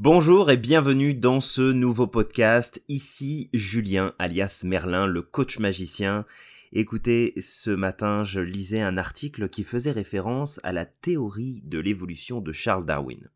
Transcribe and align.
Bonjour 0.00 0.48
et 0.52 0.56
bienvenue 0.56 1.12
dans 1.12 1.40
ce 1.40 1.60
nouveau 1.60 2.06
podcast. 2.06 2.84
Ici 2.86 3.50
Julien 3.52 4.14
alias 4.20 4.62
Merlin, 4.64 5.08
le 5.08 5.22
coach 5.22 5.58
magicien. 5.58 6.24
Écoutez, 6.70 7.32
ce 7.40 7.70
matin 7.70 8.22
je 8.22 8.38
lisais 8.38 8.80
un 8.80 8.96
article 8.96 9.48
qui 9.48 9.64
faisait 9.64 9.90
référence 9.90 10.60
à 10.62 10.72
la 10.72 10.86
théorie 10.86 11.62
de 11.64 11.80
l'évolution 11.80 12.40
de 12.40 12.52
Charles 12.52 12.86
Darwin. 12.86 13.28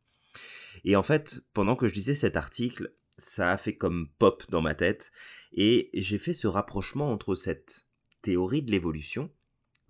Et 0.85 0.95
en 0.95 1.03
fait, 1.03 1.41
pendant 1.53 1.75
que 1.75 1.89
je 1.89 1.95
lisais 1.95 2.15
cet 2.15 2.37
article, 2.37 2.95
ça 3.17 3.51
a 3.51 3.57
fait 3.57 3.75
comme 3.75 4.07
pop 4.21 4.45
dans 4.49 4.63
ma 4.63 4.77
tête 4.77 5.11
et 5.53 5.91
j'ai 5.95 6.19
fait 6.19 6.33
ce 6.33 6.47
rapprochement 6.47 7.11
entre 7.11 7.35
cette 7.35 7.89
théorie 8.23 8.63
de 8.63 8.71
l'évolution 8.71 9.33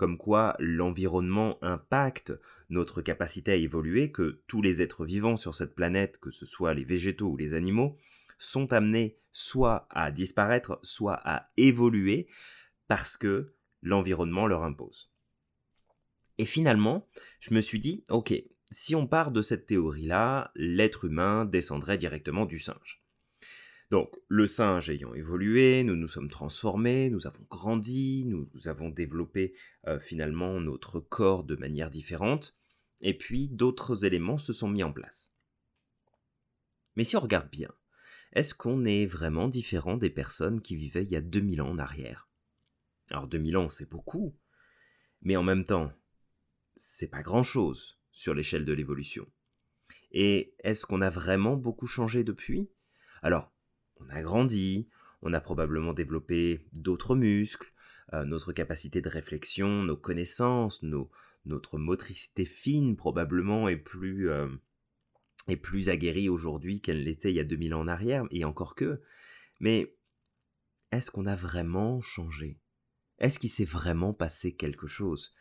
comme 0.03 0.19
quoi 0.19 0.57
l'environnement 0.59 1.59
impacte 1.63 2.33
notre 2.71 3.03
capacité 3.03 3.53
à 3.53 3.55
évoluer, 3.55 4.11
que 4.11 4.43
tous 4.49 4.61
les 4.61 4.83
êtres 4.83 5.05
vivants 5.05 5.37
sur 5.37 5.55
cette 5.55 5.77
planète, 5.77 6.19
que 6.19 6.33
ce 6.33 6.45
soit 6.45 6.75
les 6.75 6.85
végétaux 6.85 7.29
ou 7.29 7.37
les 7.37 7.55
animaux, 7.55 7.97
sont 8.37 8.73
amenés 8.73 9.17
soit 9.31 9.87
à 9.91 10.11
disparaître, 10.11 10.81
soit 10.83 11.21
à 11.23 11.53
évoluer, 11.57 12.27
parce 12.89 13.17
que 13.17 13.55
l'environnement 13.81 14.49
leur 14.49 14.65
impose. 14.65 15.13
Et 16.39 16.47
finalement, 16.47 17.07
je 17.39 17.55
me 17.55 17.61
suis 17.61 17.79
dit, 17.79 18.03
ok, 18.11 18.35
si 18.73 18.97
on 18.97 19.07
part 19.07 19.31
de 19.31 19.41
cette 19.41 19.67
théorie-là, 19.67 20.51
l'être 20.57 21.05
humain 21.05 21.45
descendrait 21.45 21.97
directement 21.97 22.45
du 22.45 22.59
singe. 22.59 23.02
Donc, 23.93 24.19
le 24.29 24.47
singe 24.47 24.89
ayant 24.89 25.13
évolué, 25.13 25.85
nous 25.85 25.97
nous 25.97 26.07
sommes 26.07 26.31
transformés, 26.31 27.11
nous 27.11 27.27
avons 27.27 27.45
grandi, 27.51 28.25
nous, 28.25 28.49
avons 28.65 28.89
développé 28.89 29.55
euh, 29.87 30.01
finalement 30.01 30.59
notre 30.61 30.99
corps 30.99 31.45
de 31.45 31.57
manière 31.57 31.91
différente, 31.91 32.57
et 33.03 33.13
puis 33.13 33.51
d'autres 33.51 34.07
éléments 34.07 34.39
se 34.39 34.55
sont 34.55 34.71
mis 34.71 34.83
en 34.83 34.95
place. 34.95 35.35
Mais 36.97 37.05
si 37.05 37.19
on 37.19 37.21
regarde 37.21 37.51
bien, 37.51 37.69
est-ce 38.33 38.55
qu'on 38.55 38.87
est 38.87 39.05
vraiment 39.05 39.47
différent 39.47 39.99
des 39.99 40.09
personnes 40.09 40.63
qui 40.63 40.75
vivaient 40.75 41.05
il 41.05 41.13
y 41.13 41.17
a 41.17 41.21
2000 41.21 41.61
ans 41.61 41.69
en 41.69 41.79
arrière? 41.79 42.31
Alors 43.11 43.29
2000 43.29 43.59
ans, 43.59 43.69
c'est 43.69 43.91
beaucoup, 43.91 44.35
mais 45.21 45.37
en 45.37 45.43
même 45.43 45.65
temps, 45.65 45.93
c'est 46.77 47.11
pas 47.11 47.21
grand-chose 47.21 48.01
sur 48.11 48.33
l'échelle 48.33 48.65
de 48.65 48.73
l'évolution. 48.73 49.31
Et 50.13 50.55
est-ce 50.61 50.87
qu'on 50.87 51.03
a 51.03 51.11
vraiment 51.11 51.57
beaucoup 51.57 51.87
changé 51.87 52.25
depuis? 52.25 52.71
Alors, 53.21 53.52
on 54.07 54.15
a 54.15 54.23
grandi, 54.23 54.89
on 55.23 55.33
a 55.33 55.41
probablement 55.41 55.93
développé 55.93 56.67
d'autres 56.73 57.15
muscles, 57.15 57.73
euh, 58.13 58.25
notre 58.25 58.53
capacité 58.53 59.01
de 59.01 59.09
réflexion, 59.09 59.83
nos 59.83 59.97
connaissances, 59.97 60.83
notre 61.45 61.79
motricité 61.79 62.45
fine 62.45 62.97
probablement 62.97 63.69
est 63.69 63.77
plus, 63.77 64.31
euh, 64.31 64.49
est 65.49 65.57
plus 65.57 65.89
aguerrie 65.89 66.29
aujourd'hui 66.29 66.81
qu'elle 66.81 67.05
l'était 67.05 67.31
il 67.31 67.37
y 67.37 67.41
a 67.41 67.45
2000 67.45 67.75
ans 67.75 67.81
en 67.81 67.89
arrière, 67.89 68.25
et 68.31 68.45
encore 68.45 68.75
que. 68.75 69.01
Mais 69.61 69.97
est-ce 70.91 71.11
qu'on 71.11 71.27
a 71.27 71.37
vraiment 71.37 72.01
changé? 72.01 72.59
Est-ce 73.19 73.39
qu'il 73.39 73.51
s'est 73.51 73.65
vraiment 73.65 74.13
passé 74.13 74.55
quelque 74.55 74.87
chose? 74.87 75.35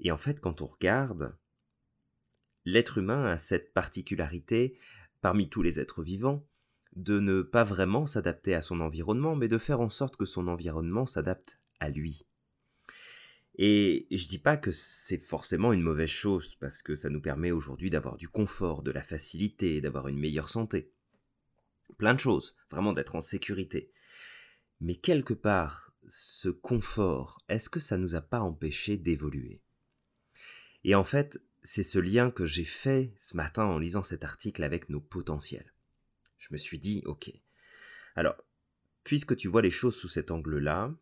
Et 0.00 0.10
en 0.10 0.18
fait, 0.18 0.40
quand 0.40 0.60
on 0.60 0.66
regarde, 0.66 1.36
l'être 2.64 2.98
humain 2.98 3.24
a 3.24 3.38
cette 3.38 3.72
particularité 3.72 4.78
parmi 5.22 5.48
tous 5.48 5.62
les 5.62 5.80
êtres 5.80 6.02
vivants, 6.02 6.46
de 6.96 7.20
ne 7.20 7.42
pas 7.42 7.62
vraiment 7.62 8.06
s'adapter 8.06 8.54
à 8.54 8.62
son 8.62 8.80
environnement, 8.80 9.36
mais 9.36 9.48
de 9.48 9.58
faire 9.58 9.80
en 9.80 9.90
sorte 9.90 10.16
que 10.16 10.24
son 10.24 10.48
environnement 10.48 11.06
s'adapte 11.06 11.60
à 11.78 11.90
lui. 11.90 12.26
Et 13.58 14.06
je 14.10 14.28
dis 14.28 14.38
pas 14.38 14.56
que 14.56 14.72
c'est 14.72 15.18
forcément 15.18 15.72
une 15.72 15.82
mauvaise 15.82 16.10
chose, 16.10 16.56
parce 16.56 16.82
que 16.82 16.94
ça 16.94 17.08
nous 17.08 17.20
permet 17.20 17.52
aujourd'hui 17.52 17.90
d'avoir 17.90 18.16
du 18.16 18.28
confort, 18.28 18.82
de 18.82 18.90
la 18.90 19.02
facilité, 19.02 19.80
d'avoir 19.80 20.08
une 20.08 20.18
meilleure 20.18 20.48
santé. 20.48 20.92
Plein 21.98 22.14
de 22.14 22.20
choses, 22.20 22.56
vraiment 22.70 22.92
d'être 22.92 23.14
en 23.14 23.20
sécurité. 23.20 23.92
Mais 24.80 24.96
quelque 24.96 25.32
part, 25.32 25.92
ce 26.08 26.48
confort, 26.48 27.42
est-ce 27.48 27.70
que 27.70 27.80
ça 27.80 27.96
nous 27.96 28.14
a 28.14 28.20
pas 28.20 28.40
empêché 28.40 28.98
d'évoluer? 28.98 29.62
Et 30.84 30.94
en 30.94 31.04
fait, 31.04 31.42
c'est 31.62 31.82
ce 31.82 31.98
lien 31.98 32.30
que 32.30 32.46
j'ai 32.46 32.64
fait 32.64 33.12
ce 33.16 33.36
matin 33.36 33.64
en 33.64 33.78
lisant 33.78 34.02
cet 34.02 34.22
article 34.22 34.62
avec 34.62 34.88
nos 34.88 35.00
potentiels. 35.00 35.72
Je 36.38 36.48
me 36.52 36.58
suis 36.58 36.78
dit, 36.78 37.02
ok. 37.06 37.30
Alors, 38.14 38.36
puisque 39.04 39.36
tu 39.36 39.48
vois 39.48 39.62
les 39.62 39.70
choses 39.70 39.96
sous 39.96 40.08
cet 40.08 40.30
angle-là, 40.30 40.94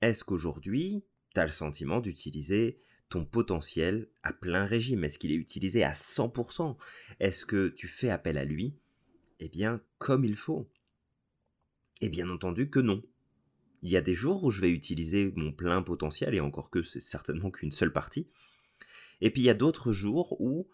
est-ce 0.00 0.24
qu'aujourd'hui, 0.24 1.04
tu 1.34 1.40
as 1.40 1.44
le 1.44 1.50
sentiment 1.50 2.00
d'utiliser 2.00 2.80
ton 3.08 3.24
potentiel 3.24 4.08
à 4.22 4.32
plein 4.32 4.66
régime? 4.66 5.04
Est-ce 5.04 5.18
qu'il 5.18 5.32
est 5.32 5.36
utilisé 5.36 5.84
à 5.84 5.92
100% 5.92 6.76
Est-ce 7.20 7.46
que 7.46 7.68
tu 7.68 7.88
fais 7.88 8.10
appel 8.10 8.38
à 8.38 8.44
lui? 8.44 8.76
Eh 9.40 9.48
bien, 9.48 9.80
comme 9.98 10.24
il 10.24 10.36
faut. 10.36 10.68
Et 12.00 12.08
bien 12.08 12.28
entendu 12.28 12.68
que 12.68 12.80
non. 12.80 13.02
Il 13.82 13.90
y 13.90 13.96
a 13.96 14.02
des 14.02 14.14
jours 14.14 14.44
où 14.44 14.50
je 14.50 14.60
vais 14.60 14.70
utiliser 14.70 15.32
mon 15.36 15.52
plein 15.52 15.82
potentiel, 15.82 16.34
et 16.34 16.40
encore 16.40 16.70
que 16.70 16.82
c'est 16.82 17.00
certainement 17.00 17.50
qu'une 17.50 17.72
seule 17.72 17.92
partie. 17.92 18.28
Et 19.20 19.30
puis 19.30 19.42
il 19.42 19.44
y 19.44 19.50
a 19.50 19.54
d'autres 19.54 19.92
jours 19.92 20.40
où 20.40 20.68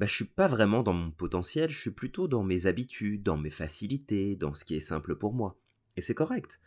bah, 0.00 0.06
je 0.06 0.14
suis 0.14 0.24
pas 0.24 0.48
vraiment 0.48 0.82
dans 0.82 0.94
mon 0.94 1.10
potentiel, 1.10 1.68
je 1.68 1.78
suis 1.78 1.90
plutôt 1.90 2.26
dans 2.26 2.42
mes 2.42 2.64
habitudes, 2.64 3.22
dans 3.22 3.36
mes 3.36 3.50
facilités, 3.50 4.34
dans 4.34 4.54
ce 4.54 4.64
qui 4.64 4.74
est 4.74 4.80
simple 4.80 5.14
pour 5.14 5.34
moi. 5.34 5.60
Et 5.98 6.00
c'est 6.00 6.14
correct. 6.14 6.58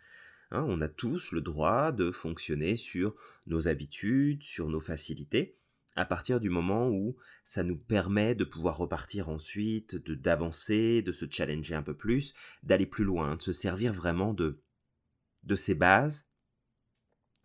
Hein, 0.51 0.63
on 0.69 0.81
a 0.81 0.87
tous 0.87 1.31
le 1.31 1.41
droit 1.41 1.91
de 1.91 2.11
fonctionner 2.11 2.75
sur 2.75 3.15
nos 3.47 3.67
habitudes, 3.67 4.43
sur 4.43 4.69
nos 4.69 4.79
facilités, 4.79 5.57
à 5.95 6.05
partir 6.05 6.39
du 6.39 6.51
moment 6.51 6.89
où 6.89 7.15
ça 7.43 7.63
nous 7.63 7.75
permet 7.75 8.35
de 8.35 8.43
pouvoir 8.43 8.77
repartir 8.77 9.29
ensuite, 9.29 9.95
de 9.95 10.13
d'avancer, 10.13 11.01
de 11.01 11.11
se 11.11 11.25
challenger 11.27 11.73
un 11.73 11.81
peu 11.81 11.97
plus, 11.97 12.35
d'aller 12.61 12.85
plus 12.85 13.03
loin, 13.03 13.35
de 13.35 13.41
se 13.41 13.51
servir 13.51 13.93
vraiment 13.93 14.35
de, 14.35 14.61
de 15.41 15.55
ces 15.55 15.73
bases 15.73 16.27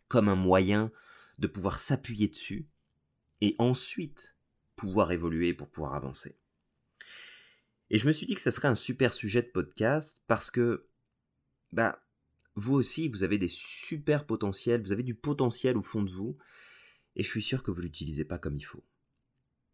comme 0.06 0.28
un 0.28 0.36
moyen 0.36 0.92
de 1.38 1.46
pouvoir 1.46 1.78
s'appuyer 1.78 2.28
dessus 2.28 2.68
et 3.40 3.56
ensuite 3.58 4.37
pouvoir 4.78 5.12
évoluer, 5.12 5.52
pour 5.52 5.68
pouvoir 5.68 5.94
avancer. 5.94 6.38
Et 7.90 7.98
je 7.98 8.06
me 8.06 8.12
suis 8.12 8.26
dit 8.26 8.34
que 8.34 8.40
ça 8.40 8.52
serait 8.52 8.68
un 8.68 8.74
super 8.74 9.12
sujet 9.12 9.42
de 9.42 9.48
podcast 9.48 10.22
parce 10.26 10.50
que, 10.50 10.88
bah, 11.72 12.02
vous 12.54 12.74
aussi, 12.74 13.08
vous 13.08 13.22
avez 13.22 13.38
des 13.38 13.48
super 13.48 14.26
potentiels, 14.26 14.82
vous 14.82 14.92
avez 14.92 15.02
du 15.02 15.14
potentiel 15.14 15.76
au 15.76 15.82
fond 15.82 16.02
de 16.02 16.10
vous, 16.10 16.38
et 17.16 17.22
je 17.22 17.28
suis 17.28 17.42
sûr 17.42 17.62
que 17.62 17.70
vous 17.70 17.80
l'utilisez 17.80 18.24
pas 18.24 18.38
comme 18.38 18.56
il 18.56 18.64
faut. 18.64 18.84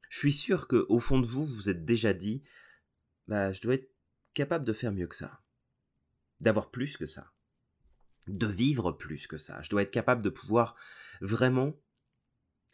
Je 0.09 0.19
suis 0.19 0.32
sûr 0.32 0.69
que 0.69 0.87
au 0.88 1.00
fond 1.00 1.19
de 1.19 1.26
vous, 1.26 1.44
vous 1.44 1.54
vous 1.54 1.69
êtes 1.69 1.84
déjà 1.84 2.12
dit, 2.12 2.43
bah, 3.26 3.53
je 3.53 3.60
dois 3.60 3.75
être 3.75 3.91
capable 4.32 4.64
de 4.64 4.72
faire 4.72 4.93
mieux 4.93 5.06
que 5.06 5.16
ça, 5.16 5.43
d'avoir 6.41 6.70
plus 6.70 6.97
que 6.97 7.06
ça, 7.06 7.32
de 8.26 8.47
vivre 8.47 8.93
plus 8.93 9.26
que 9.26 9.38
ça. 9.38 9.62
Je 9.62 9.70
dois 9.70 9.82
être 9.82 9.91
capable 9.91 10.22
de 10.22 10.31
pouvoir 10.31 10.76
vraiment 11.20 11.81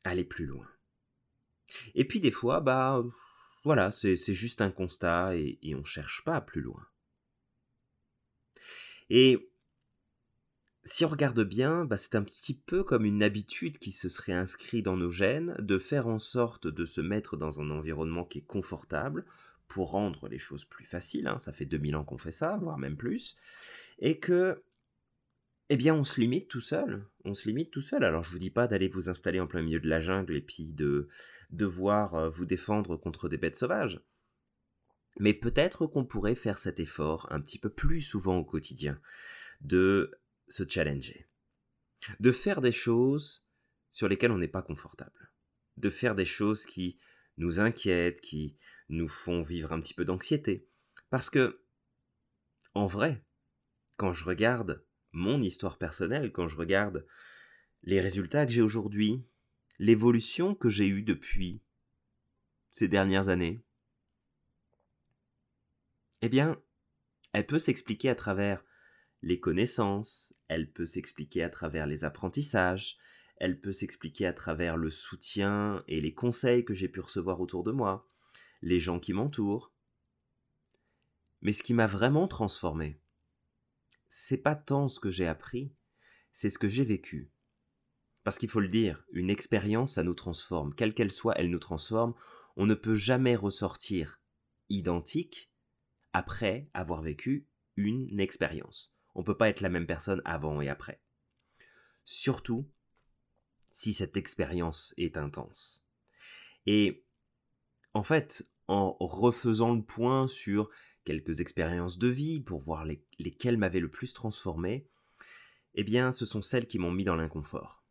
aller 0.05 0.25
plus 0.25 0.47
loin. 0.47 0.69
Et 1.95 2.05
puis 2.05 2.21
des 2.21 2.31
fois, 2.31 2.61
bah 2.61 3.03
voilà, 3.65 3.91
c'est 3.91 4.17
juste 4.17 4.63
un 4.63 4.71
constat 4.71 5.37
et, 5.37 5.75
on 5.75 5.85
cherche 5.85 6.23
pas 6.25 6.41
plus 6.41 6.63
loin. 6.63 6.87
Et 9.11 9.51
si 10.85 11.05
on 11.05 11.09
regarde 11.09 11.43
bien, 11.43 11.85
bah, 11.85 11.97
c'est 11.97 12.15
un 12.15 12.23
petit 12.23 12.55
peu 12.55 12.85
comme 12.85 13.05
une 13.05 13.23
habitude 13.23 13.79
qui 13.79 13.93
se 13.93 14.09
serait 14.09 14.33
inscrite 14.33 14.85
dans 14.85 14.97
nos 14.97 15.11
gènes 15.11 15.55
de 15.59 15.79
faire 15.79 16.07
en 16.07 16.19
sorte 16.19 16.67
de 16.67 16.87
se 16.87 17.01
mettre 17.01 17.37
dans 17.37 17.61
un 17.61 17.71
environnement 17.71 18.25
qui 18.25 18.39
est 18.39 18.47
confortable 18.47 19.27
pour 19.69 19.91
rendre 19.91 20.29
les 20.29 20.39
choses 20.39 20.65
plus 20.65 20.85
faciles. 20.85 21.27
Hein. 21.27 21.39
Ça 21.39 21.53
fait 21.53 21.67
2000 21.67 21.97
ans 21.97 22.05
qu'on 22.05 22.19
fait 22.19 22.31
ça, 22.31 22.57
voire 22.57 22.79
même 22.79 22.97
plus. 22.97 23.37
Et 23.99 24.19
que 24.19 24.63
eh 25.73 25.77
bien, 25.77 25.95
on 25.95 26.03
se 26.03 26.21
limite 26.21 26.49
tout 26.49 26.61
seul. 26.61 27.07
On 27.25 27.33
se 27.33 27.47
limite 27.47 27.71
tout 27.71 27.81
seul. 27.81 28.03
Alors, 28.03 28.25
je 28.25 28.33
vous 28.33 28.41
dis 28.41 28.51
pas 28.51 28.67
d'aller 28.67 28.89
vous 28.89 29.09
installer 29.09 29.39
en 29.39 29.47
plein 29.47 29.63
milieu 29.63 29.79
de 29.79 29.89
la 29.89 30.01
jungle 30.01 30.37
et 30.37 30.41
puis 30.41 30.73
de 30.73 31.07
devoir 31.51 32.17
euh, 32.17 32.29
vous 32.29 32.45
défendre 32.45 32.97
contre 32.97 33.29
des 33.29 33.39
bêtes 33.39 33.55
sauvages. 33.55 34.01
Mais 35.21 35.33
peut-être 35.33 35.87
qu'on 35.87 36.05
pourrait 36.05 36.35
faire 36.35 36.59
cet 36.59 36.81
effort 36.81 37.29
un 37.31 37.41
petit 37.41 37.61
peu 37.61 37.71
plus 37.71 38.01
souvent 38.01 38.39
au 38.39 38.45
quotidien, 38.45 39.01
de 39.61 40.19
se 40.49 40.65
challenger, 40.69 41.29
de 42.19 42.33
faire 42.33 42.61
des 42.61 42.73
choses 42.73 43.47
sur 43.91 44.09
lesquelles 44.09 44.33
on 44.33 44.39
n'est 44.39 44.49
pas 44.49 44.63
confortable, 44.63 45.31
de 45.77 45.91
faire 45.91 46.17
des 46.17 46.25
choses 46.25 46.67
qui 46.67 46.99
nous 47.37 47.61
inquiètent, 47.61 48.21
qui 48.21 48.57
nous 48.89 49.09
font 49.09 49.41
vivre 49.41 49.73
un 49.73 49.79
petit 49.79 49.95
peu 49.95 50.05
d'anxiété. 50.05 50.69
Parce 51.11 51.31
que, 51.31 51.63
en 52.75 52.87
vrai, 52.87 53.25
quand 53.99 54.13
je 54.13 54.25
regarde 54.25 54.85
mon 55.13 55.41
histoire 55.41 55.79
personnelle 55.79 56.33
quand 56.33 56.49
je 56.49 56.57
regarde 56.57 57.07
les 57.83 58.01
résultats 58.01 58.47
que 58.47 58.53
j'ai 58.53 58.63
aujourd'hui, 58.63 59.25
l'évolution 59.79 60.55
que 60.55 60.69
j'ai 60.69 60.89
eue 60.89 61.03
depuis 61.03 61.63
ces 62.71 62.89
dernières 62.89 63.29
années, 63.29 63.63
eh 66.23 66.29
bien, 66.29 66.61
elle 67.33 67.47
peut 67.47 67.59
s'expliquer 67.59 68.11
à 68.11 68.15
travers 68.15 68.65
les 69.23 69.41
connaissances, 69.41 70.35
elle 70.49 70.71
peut 70.71 70.87
s'expliquer 70.87 71.43
à 71.43 71.51
travers 71.51 71.87
les 71.87 72.05
apprentissages, 72.05 72.99
elle 73.37 73.61
peut 73.61 73.73
s'expliquer 73.73 74.27
à 74.27 74.33
travers 74.33 74.77
le 74.77 74.91
soutien 74.91 75.83
et 75.89 76.01
les 76.01 76.13
conseils 76.13 76.65
que 76.65 76.75
j'ai 76.75 76.89
pu 76.89 77.01
recevoir 77.01 77.41
autour 77.41 77.65
de 77.65 77.73
moi, 77.73 78.07
les 78.63 78.81
gens 78.81 79.01
qui 79.01 79.15
m'entourent. 79.15 79.73
Mais 81.41 81.53
ce 81.53 81.63
qui 81.63 81.73
m'a 81.73 81.87
vraiment 81.87 82.29
transformé, 82.29 83.01
c'est 84.13 84.39
pas 84.39 84.57
tant 84.57 84.89
ce 84.89 84.99
que 84.99 85.09
j'ai 85.09 85.29
appris, 85.29 85.73
c'est 86.33 86.51
ce 86.51 86.59
que 86.59 86.69
j'ai 86.69 86.85
vécu. 86.85 87.31
Parce 88.25 88.39
qu'il 88.39 88.49
faut 88.49 88.61
le 88.61 88.69
dire, 88.69 89.07
une 89.13 89.31
expérience, 89.31 89.95
ça 89.95 90.03
nous 90.03 90.15
transforme. 90.15 90.75
Quelle 90.75 90.95
qu'elle 90.95 91.13
soit, 91.13 91.39
elle 91.39 91.49
nous 91.49 91.61
transforme. 91.61 92.15
On 92.57 92.67
ne 92.67 92.75
peut 92.75 92.97
jamais 92.97 93.37
ressortir 93.37 94.21
identique 94.69 95.53
après 96.13 96.69
avoir 96.75 97.03
vécu 97.03 97.49
une 97.77 98.19
expérience. 98.19 98.93
On 99.15 99.21
ne 99.21 99.25
peut 99.25 99.37
pas 99.37 99.49
être 99.49 99.61
la 99.61 99.71
même 99.71 99.87
personne 99.87 100.23
avant 100.25 100.61
et 100.61 100.69
après. 100.69 101.01
Surtout 102.05 102.69
si 103.71 103.93
cette 103.93 104.17
expérience 104.17 104.93
est 104.97 105.17
intense. 105.17 105.87
Et 106.67 107.07
en 107.95 108.03
fait, 108.03 108.43
en 108.67 108.97
refaisant 108.99 109.73
le 109.73 109.83
point 109.83 110.27
sur 110.27 110.69
quelques 111.05 111.41
expériences 111.41 111.99
de 111.99 112.09
vie 112.09 112.41
pour 112.41 112.61
voir 112.61 112.85
lesquelles 113.19 113.59
m'avaient 113.59 113.81
le 113.81 113.91
plus 113.91 114.13
transformé, 114.13 114.87
eh 115.75 115.85
bien, 115.85 116.13
ce 116.13 116.27
sont 116.27 116.43
celles 116.43 116.67
qui 116.67 116.79
m'ont 116.79 116.91
mis 116.91 117.05
dans 117.05 117.17
l'inconfort. 117.17 117.85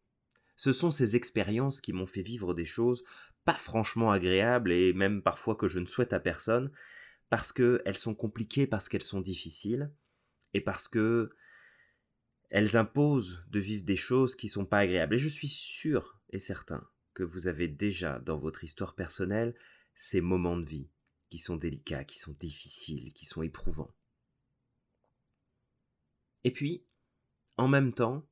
Ce 0.56 0.74
sont 0.74 0.92
ces 0.92 1.16
expériences 1.16 1.80
qui 1.80 1.94
m'ont 1.94 2.06
fait 2.06 2.22
vivre 2.22 2.54
des 2.54 2.66
choses 2.66 3.04
pas 3.46 3.54
franchement 3.54 4.12
agréables 4.12 4.72
et 4.72 4.94
même 4.94 5.22
parfois 5.22 5.56
que 5.56 5.68
je 5.68 5.80
ne 5.80 5.86
souhaite 5.86 6.14
à 6.14 6.20
personne, 6.20 6.72
parce 7.30 7.52
qu'elles 7.52 7.98
sont 7.98 8.14
compliquées, 8.14 8.68
parce 8.68 8.90
qu'elles 8.90 9.02
sont 9.02 9.22
difficiles, 9.22 9.92
et 10.54 10.62
parce 10.62 10.88
que 10.88 11.32
elles 12.50 12.78
imposent 12.78 13.44
de 13.50 13.60
vivre 13.60 13.84
des 13.84 13.96
choses 13.96 14.36
qui 14.36 14.50
sont 14.50 14.66
pas 14.66 14.80
agréables. 14.80 15.16
Et 15.16 15.20
je 15.20 15.30
suis 15.30 15.48
sûr 15.48 16.20
et 16.32 16.40
certain 16.40 16.88
que 17.14 17.24
vous 17.24 17.48
avez 17.48 17.68
déjà 17.68 18.20
dans 18.20 18.38
votre 18.38 18.64
histoire 18.64 18.96
personnelle 18.96 19.56
ces 19.96 20.22
moments 20.22 20.58
de 20.58 20.66
vie 20.66 20.90
qui 21.30 21.40
sont 21.40 21.58
délicats, 21.58 22.04
qui 22.04 22.18
sont 22.18 22.34
difficiles, 22.34 23.14
qui 23.14 23.26
sont 23.26 23.44
éprouvants. 23.44 23.94
Et 26.44 26.52
puis, 26.52 26.86
en 27.58 27.68
même 27.68 27.94
temps, 27.94 28.28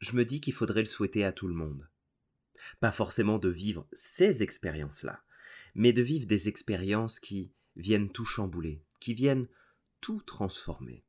je 0.00 0.12
me 0.12 0.24
dis 0.24 0.40
qu'il 0.40 0.52
faudrait 0.52 0.80
le 0.80 0.86
souhaiter 0.86 1.24
à 1.24 1.32
tout 1.32 1.48
le 1.48 1.54
monde. 1.54 1.88
Pas 2.80 2.92
forcément 2.92 3.38
de 3.38 3.48
vivre 3.48 3.88
ces 3.92 4.42
expériences-là, 4.42 5.24
mais 5.74 5.92
de 5.92 6.02
vivre 6.02 6.26
des 6.26 6.48
expériences 6.48 7.20
qui 7.20 7.54
viennent 7.76 8.10
tout 8.10 8.24
chambouler, 8.24 8.84
qui 9.00 9.14
viennent 9.14 9.48
tout 10.00 10.20
transformer, 10.20 11.04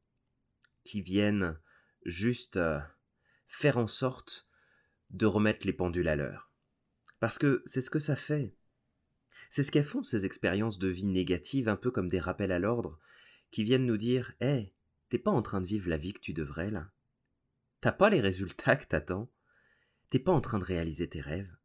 qui 0.84 1.02
viennent 1.02 1.60
juste 2.06 2.58
euh, 2.58 2.80
faire 3.48 3.78
en 3.78 3.88
sorte 3.88 4.48
de 5.10 5.26
remettre 5.26 5.66
les 5.66 5.74
pendules 5.74 6.08
à 6.08 6.16
l'heure. 6.16 6.52
Parce 7.20 7.38
que 7.38 7.62
c'est 7.66 7.82
ce 7.82 7.90
que 7.90 8.00
ça 8.00 8.16
fait. 8.16 8.56
C'est 9.50 9.64
ce 9.64 9.72
qu'elles 9.72 9.84
font 9.84 10.04
ces 10.04 10.26
expériences 10.26 10.80
de 10.80 10.88
vie 10.88 11.06
négatives, 11.06 11.70
un 11.70 11.76
peu 11.76 11.92
comme 11.92 12.08
des 12.08 12.20
rappels 12.20 12.52
à 12.52 12.60
l'ordre, 12.60 13.00
qui 13.52 13.64
viennent 13.64 13.86
nous 13.86 13.98
dire 13.98 14.34
Hé, 14.42 14.74
t'es 15.10 15.20
pas 15.20 15.32
en 15.32 15.42
train 15.42 15.62
de 15.62 15.68
vivre 15.68 15.90
la 15.90 15.98
vie 15.98 16.14
que 16.14 16.20
tu 16.20 16.34
devrais 16.34 16.72
là. 16.72 16.92
T'as 17.82 17.92
pas 17.92 18.10
les 18.10 18.22
résultats 18.22 18.76
que 18.76 18.86
t'attends. 18.86 19.32
T'es 20.10 20.20
pas 20.20 20.32
en 20.32 20.42
train 20.42 20.60
de 20.60 20.64
réaliser 20.64 21.08
tes 21.08 21.22
rêves. 21.22 21.56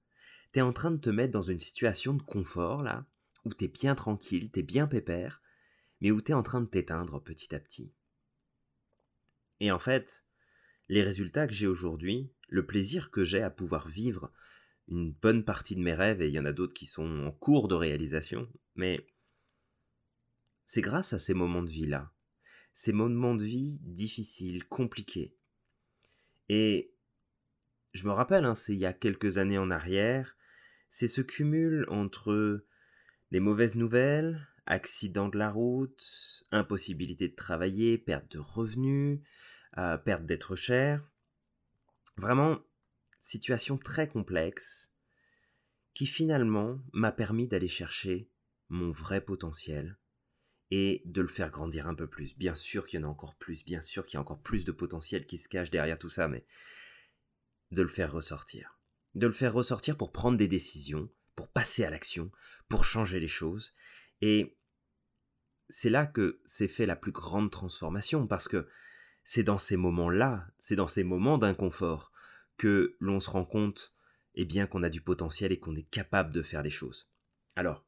T'es 0.52 0.60
en 0.60 0.72
train 0.72 0.90
de 0.90 0.98
te 0.98 1.10
mettre 1.10 1.32
dans 1.32 1.42
une 1.42 1.60
situation 1.60 2.14
de 2.14 2.22
confort 2.22 2.82
là, 2.82 3.06
où 3.44 3.54
t'es 3.54 3.68
bien 3.68 3.94
tranquille, 3.94 4.50
t'es 4.50 4.62
bien 4.62 4.86
pépère, 4.86 5.40
mais 6.00 6.10
où 6.10 6.20
t'es 6.20 6.32
en 6.32 6.42
train 6.42 6.60
de 6.60 6.66
t'éteindre 6.66 7.22
petit 7.22 7.54
à 7.54 7.60
petit. 7.60 7.94
Et 9.60 9.70
en 9.70 9.78
fait, 9.78 10.24
les 10.88 11.02
résultats 11.02 11.46
que 11.46 11.52
j'ai 11.52 11.66
aujourd'hui, 11.66 12.32
le 12.48 12.66
plaisir 12.66 13.10
que 13.10 13.24
j'ai 13.24 13.42
à 13.42 13.50
pouvoir 13.50 13.88
vivre 13.88 14.32
une 14.90 15.12
bonne 15.12 15.44
partie 15.44 15.76
de 15.76 15.80
mes 15.80 15.94
rêves, 15.94 16.20
et 16.20 16.28
il 16.28 16.34
y 16.34 16.38
en 16.38 16.44
a 16.44 16.52
d'autres 16.52 16.74
qui 16.74 16.86
sont 16.86 17.26
en 17.26 17.32
cours 17.32 17.68
de 17.68 17.74
réalisation, 17.74 18.48
mais 18.74 19.06
c'est 20.64 20.80
grâce 20.80 21.12
à 21.12 21.18
ces 21.18 21.34
moments 21.34 21.62
de 21.62 21.70
vie-là, 21.70 22.12
ces 22.72 22.92
moments 22.92 23.34
de 23.34 23.44
vie 23.44 23.80
difficiles, 23.82 24.66
compliqués. 24.66 25.36
Et 26.48 26.92
je 27.92 28.06
me 28.06 28.12
rappelle, 28.12 28.44
hein, 28.44 28.54
c'est 28.54 28.74
il 28.74 28.78
y 28.78 28.86
a 28.86 28.92
quelques 28.92 29.38
années 29.38 29.58
en 29.58 29.70
arrière, 29.70 30.36
c'est 30.88 31.08
ce 31.08 31.22
cumul 31.22 31.86
entre 31.88 32.64
les 33.30 33.40
mauvaises 33.40 33.76
nouvelles, 33.76 34.46
accident 34.66 35.28
de 35.28 35.38
la 35.38 35.50
route, 35.50 36.44
impossibilité 36.50 37.28
de 37.28 37.34
travailler, 37.34 37.98
perte 37.98 38.30
de 38.32 38.38
revenus, 38.38 39.20
euh, 39.78 39.96
perte 39.96 40.26
d'être 40.26 40.56
cher. 40.56 41.08
Vraiment, 42.16 42.60
situation 43.20 43.78
très 43.78 44.08
complexe 44.08 44.92
qui 45.94 46.06
finalement 46.06 46.80
m'a 46.92 47.12
permis 47.12 47.46
d'aller 47.46 47.68
chercher 47.68 48.30
mon 48.68 48.90
vrai 48.90 49.20
potentiel 49.20 49.98
et 50.70 51.02
de 51.04 51.20
le 51.20 51.28
faire 51.28 51.50
grandir 51.50 51.88
un 51.88 51.94
peu 51.94 52.08
plus. 52.08 52.36
Bien 52.36 52.54
sûr 52.54 52.86
qu'il 52.86 53.00
y 53.00 53.02
en 53.02 53.06
a 53.06 53.10
encore 53.10 53.34
plus, 53.34 53.64
bien 53.64 53.80
sûr 53.80 54.06
qu'il 54.06 54.14
y 54.14 54.18
a 54.18 54.20
encore 54.20 54.40
plus 54.40 54.64
de 54.64 54.72
potentiel 54.72 55.26
qui 55.26 55.36
se 55.36 55.48
cache 55.48 55.70
derrière 55.70 55.98
tout 55.98 56.08
ça, 56.08 56.28
mais 56.28 56.46
de 57.70 57.82
le 57.82 57.88
faire 57.88 58.12
ressortir. 58.12 58.78
De 59.14 59.26
le 59.26 59.32
faire 59.32 59.52
ressortir 59.52 59.96
pour 59.96 60.12
prendre 60.12 60.38
des 60.38 60.48
décisions, 60.48 61.10
pour 61.34 61.48
passer 61.48 61.84
à 61.84 61.90
l'action, 61.90 62.30
pour 62.68 62.84
changer 62.84 63.18
les 63.18 63.28
choses. 63.28 63.74
Et 64.20 64.56
c'est 65.68 65.90
là 65.90 66.06
que 66.06 66.40
s'est 66.44 66.68
fait 66.68 66.86
la 66.86 66.96
plus 66.96 67.12
grande 67.12 67.50
transformation, 67.50 68.28
parce 68.28 68.46
que 68.46 68.68
c'est 69.24 69.42
dans 69.42 69.58
ces 69.58 69.76
moments-là, 69.76 70.46
c'est 70.58 70.76
dans 70.76 70.88
ces 70.88 71.04
moments 71.04 71.38
d'inconfort 71.38 72.09
que 72.60 72.94
l'on 73.00 73.20
se 73.20 73.30
rend 73.30 73.46
compte 73.46 73.94
eh 74.34 74.44
bien 74.44 74.66
qu'on 74.66 74.82
a 74.82 74.90
du 74.90 75.00
potentiel 75.00 75.50
et 75.50 75.58
qu'on 75.58 75.74
est 75.74 75.88
capable 75.88 76.30
de 76.30 76.42
faire 76.42 76.62
les 76.62 76.68
choses. 76.68 77.10
Alors, 77.56 77.86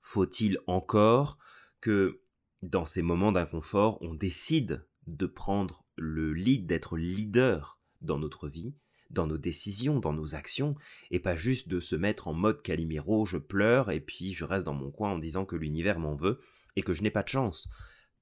faut-il 0.00 0.58
encore 0.66 1.38
que 1.80 2.20
dans 2.62 2.84
ces 2.84 3.00
moments 3.00 3.30
d'inconfort, 3.30 4.02
on 4.02 4.12
décide 4.12 4.84
de 5.06 5.26
prendre 5.26 5.84
le 5.94 6.32
lead, 6.32 6.66
d'être 6.66 6.98
leader 6.98 7.78
dans 8.00 8.18
notre 8.18 8.48
vie, 8.48 8.74
dans 9.10 9.28
nos 9.28 9.38
décisions, 9.38 10.00
dans 10.00 10.12
nos 10.12 10.34
actions, 10.34 10.74
et 11.12 11.20
pas 11.20 11.36
juste 11.36 11.68
de 11.68 11.78
se 11.78 11.94
mettre 11.94 12.26
en 12.26 12.34
mode 12.34 12.60
Calimero, 12.60 13.24
je 13.24 13.38
pleure 13.38 13.92
et 13.92 14.00
puis 14.00 14.32
je 14.32 14.44
reste 14.44 14.66
dans 14.66 14.74
mon 14.74 14.90
coin 14.90 15.12
en 15.12 15.18
disant 15.18 15.44
que 15.44 15.54
l'univers 15.54 16.00
m'en 16.00 16.16
veut 16.16 16.40
et 16.74 16.82
que 16.82 16.92
je 16.92 17.04
n'ai 17.04 17.12
pas 17.12 17.22
de 17.22 17.28
chance? 17.28 17.68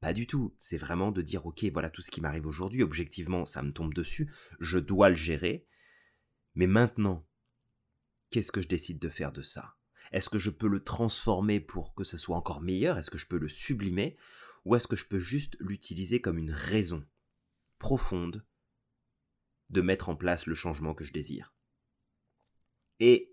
Pas 0.02 0.12
du 0.12 0.26
tout, 0.26 0.52
c'est 0.58 0.78
vraiment 0.78 1.12
de 1.12 1.22
dire 1.22 1.46
ok 1.46 1.64
voilà 1.72 1.88
tout 1.88 2.02
ce 2.02 2.10
qui 2.10 2.20
m'arrive 2.20 2.44
aujourd'hui, 2.44 2.82
objectivement 2.82 3.44
ça 3.44 3.62
me 3.62 3.72
tombe 3.72 3.94
dessus, 3.94 4.28
je 4.58 4.80
dois 4.80 5.08
le 5.08 5.14
gérer, 5.14 5.68
mais 6.56 6.66
maintenant, 6.66 7.24
qu'est-ce 8.30 8.50
que 8.50 8.60
je 8.60 8.66
décide 8.66 8.98
de 8.98 9.08
faire 9.08 9.30
de 9.30 9.42
ça? 9.42 9.76
Est-ce 10.10 10.28
que 10.28 10.40
je 10.40 10.50
peux 10.50 10.66
le 10.66 10.82
transformer 10.82 11.60
pour 11.60 11.94
que 11.94 12.02
ça 12.02 12.18
soit 12.18 12.36
encore 12.36 12.60
meilleur? 12.60 12.98
Est-ce 12.98 13.12
que 13.12 13.16
je 13.16 13.28
peux 13.28 13.38
le 13.38 13.48
sublimer? 13.48 14.16
Ou 14.64 14.74
est-ce 14.74 14.88
que 14.88 14.96
je 14.96 15.06
peux 15.06 15.20
juste 15.20 15.56
l'utiliser 15.60 16.20
comme 16.20 16.36
une 16.36 16.50
raison 16.50 17.06
profonde 17.78 18.44
de 19.70 19.82
mettre 19.82 20.08
en 20.08 20.16
place 20.16 20.46
le 20.46 20.54
changement 20.54 20.94
que 20.94 21.04
je 21.04 21.12
désire? 21.12 21.54
Et 22.98 23.32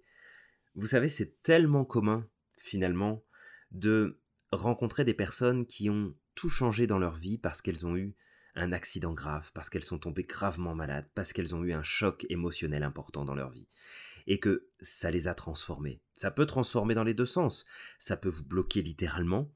vous 0.75 0.85
savez, 0.85 1.09
c'est 1.09 1.41
tellement 1.41 1.83
commun, 1.83 2.29
finalement, 2.53 3.25
de 3.71 4.21
rencontrer 4.51 5.03
des 5.03 5.15
personnes 5.15 5.65
qui 5.65 5.89
ont 5.89 6.15
tout 6.39 6.50
changé 6.50 6.88
dans 6.88 7.00
leur 7.00 7.15
vie 7.15 7.38
parce 7.38 7.62
qu'elles 7.62 7.86
ont 7.86 7.98
eu 7.98 8.15
un 8.55 8.72
accident 8.72 9.13
grave, 9.13 9.51
parce 9.53 9.69
qu'elles 9.69 9.84
sont 9.84 10.00
tombées 10.00 10.24
gravement 10.24 10.74
malades, 10.74 11.10
parce 11.13 11.34
qu'elles 11.34 11.53
ont 11.53 11.65
eu 11.65 11.74
un 11.74 11.84
choc 11.84 12.25
émotionnel 12.29 12.84
important 12.84 13.25
dans 13.25 13.36
leur 13.36 13.50
vie. 13.50 13.67
Et 14.25 14.39
que 14.39 14.69
ça 14.79 15.12
les 15.12 15.27
a 15.27 15.34
transformées. 15.34 16.01
Ça 16.15 16.31
peut 16.31 16.46
transformer 16.46 16.93
dans 16.93 17.03
les 17.03 17.13
deux 17.13 17.25
sens. 17.25 17.65
Ça 17.98 18.15
peut 18.15 18.29
vous 18.29 18.46
bloquer 18.46 18.81
littéralement. 18.81 19.53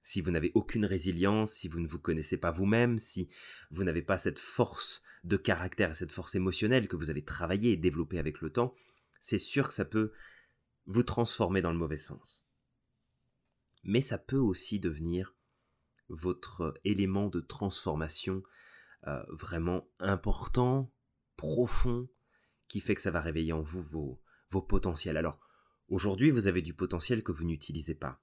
Si 0.00 0.22
vous 0.22 0.30
n'avez 0.30 0.52
aucune 0.54 0.86
résilience, 0.86 1.52
si 1.52 1.68
vous 1.68 1.80
ne 1.80 1.86
vous 1.86 1.98
connaissez 1.98 2.38
pas 2.38 2.50
vous-même, 2.50 2.98
si 2.98 3.28
vous 3.70 3.84
n'avez 3.84 4.02
pas 4.02 4.16
cette 4.16 4.38
force 4.38 5.02
de 5.24 5.36
caractère 5.36 5.90
et 5.90 5.94
cette 5.94 6.12
force 6.12 6.34
émotionnelle 6.34 6.88
que 6.88 6.96
vous 6.96 7.10
avez 7.10 7.26
travaillé 7.26 7.72
et 7.72 7.76
développée 7.76 8.18
avec 8.18 8.40
le 8.40 8.48
temps, 8.48 8.74
c'est 9.20 9.38
sûr 9.38 9.68
que 9.68 9.74
ça 9.74 9.84
peut 9.84 10.12
vous 10.86 11.02
transformer 11.02 11.60
dans 11.60 11.72
le 11.72 11.78
mauvais 11.78 11.98
sens. 11.98 12.48
Mais 13.84 14.00
ça 14.00 14.16
peut 14.16 14.38
aussi 14.38 14.80
devenir 14.80 15.34
votre 16.10 16.74
élément 16.84 17.28
de 17.28 17.40
transformation 17.40 18.42
euh, 19.06 19.22
vraiment 19.30 19.88
important, 19.98 20.92
profond, 21.36 22.08
qui 22.68 22.80
fait 22.80 22.94
que 22.94 23.00
ça 23.00 23.10
va 23.10 23.20
réveiller 23.20 23.52
en 23.52 23.62
vous 23.62 23.82
vos, 23.82 24.20
vos 24.50 24.62
potentiels. 24.62 25.16
Alors, 25.16 25.40
aujourd'hui, 25.88 26.30
vous 26.30 26.46
avez 26.46 26.62
du 26.62 26.74
potentiel 26.74 27.22
que 27.22 27.32
vous 27.32 27.44
n'utilisez 27.44 27.94
pas. 27.94 28.22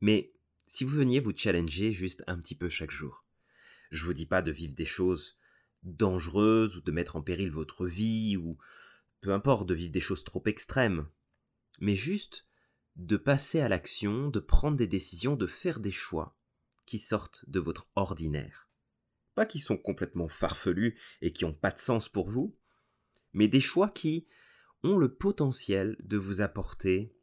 Mais 0.00 0.32
si 0.66 0.84
vous 0.84 0.94
veniez 0.94 1.20
vous 1.20 1.34
challenger 1.34 1.92
juste 1.92 2.22
un 2.26 2.38
petit 2.38 2.54
peu 2.54 2.68
chaque 2.68 2.90
jour, 2.90 3.24
je 3.90 4.04
vous 4.04 4.14
dis 4.14 4.26
pas 4.26 4.42
de 4.42 4.52
vivre 4.52 4.74
des 4.74 4.86
choses 4.86 5.38
dangereuses 5.82 6.76
ou 6.76 6.80
de 6.82 6.92
mettre 6.92 7.16
en 7.16 7.22
péril 7.22 7.50
votre 7.50 7.86
vie 7.86 8.36
ou 8.36 8.58
peu 9.20 9.32
importe 9.32 9.66
de 9.66 9.74
vivre 9.74 9.92
des 9.92 10.00
choses 10.00 10.24
trop 10.24 10.42
extrêmes, 10.46 11.08
mais 11.80 11.94
juste 11.94 12.49
de 12.96 13.16
passer 13.16 13.60
à 13.60 13.68
l'action, 13.68 14.28
de 14.28 14.40
prendre 14.40 14.76
des 14.76 14.86
décisions, 14.86 15.36
de 15.36 15.46
faire 15.46 15.80
des 15.80 15.90
choix 15.90 16.36
qui 16.86 16.98
sortent 16.98 17.48
de 17.48 17.60
votre 17.60 17.88
ordinaire. 17.94 18.68
Pas 19.34 19.46
qui 19.46 19.58
sont 19.58 19.76
complètement 19.76 20.28
farfelus 20.28 20.98
et 21.22 21.32
qui 21.32 21.44
n'ont 21.44 21.54
pas 21.54 21.70
de 21.70 21.78
sens 21.78 22.08
pour 22.08 22.28
vous, 22.28 22.56
mais 23.32 23.48
des 23.48 23.60
choix 23.60 23.88
qui 23.88 24.26
ont 24.82 24.98
le 24.98 25.14
potentiel 25.14 25.96
de 26.00 26.16
vous 26.16 26.40
apporter 26.40 27.14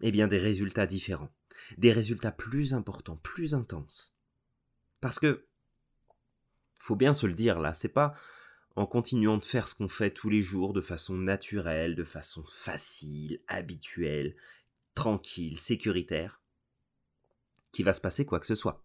eh 0.00 0.12
bien, 0.12 0.26
des 0.26 0.38
résultats 0.38 0.86
différents. 0.86 1.32
des 1.78 1.92
résultats 1.92 2.32
plus 2.32 2.74
importants, 2.74 3.16
plus 3.16 3.54
intenses. 3.54 4.16
Parce 5.00 5.18
que, 5.20 5.46
faut 6.80 6.96
bien 6.96 7.14
se 7.14 7.26
le 7.26 7.32
dire 7.32 7.60
là, 7.60 7.72
c'est 7.72 7.88
pas 7.88 8.14
en 8.76 8.86
continuant 8.86 9.38
de 9.38 9.44
faire 9.44 9.68
ce 9.68 9.74
qu'on 9.74 9.88
fait 9.88 10.10
tous 10.10 10.28
les 10.28 10.42
jours 10.42 10.72
de 10.72 10.80
façon 10.80 11.14
naturelle, 11.14 11.94
de 11.94 12.04
façon 12.04 12.44
facile, 12.48 13.40
habituelle, 13.46 14.36
tranquille, 14.94 15.56
sécuritaire, 15.56 16.40
qu'il 17.72 17.84
va 17.84 17.94
se 17.94 18.00
passer 18.00 18.24
quoi 18.24 18.40
que 18.40 18.46
ce 18.46 18.54
soit. 18.54 18.84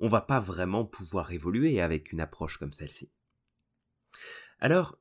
On 0.00 0.08
va 0.08 0.20
pas 0.20 0.40
vraiment 0.40 0.84
pouvoir 0.84 1.32
évoluer 1.32 1.80
avec 1.80 2.12
une 2.12 2.20
approche 2.20 2.58
comme 2.58 2.72
celle-ci. 2.72 3.10
Alors, 4.60 4.98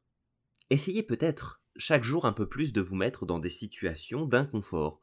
essayez 0.70 1.03
peut-être 1.03 1.62
chaque 1.77 2.03
jour 2.03 2.25
un 2.25 2.34
peu 2.34 2.48
plus 2.48 2.74
de 2.74 2.82
vous 2.82 2.96
mettre 2.96 3.25
dans 3.25 3.39
des 3.39 3.50
situations 3.50 4.25
d'inconfort. 4.25 5.01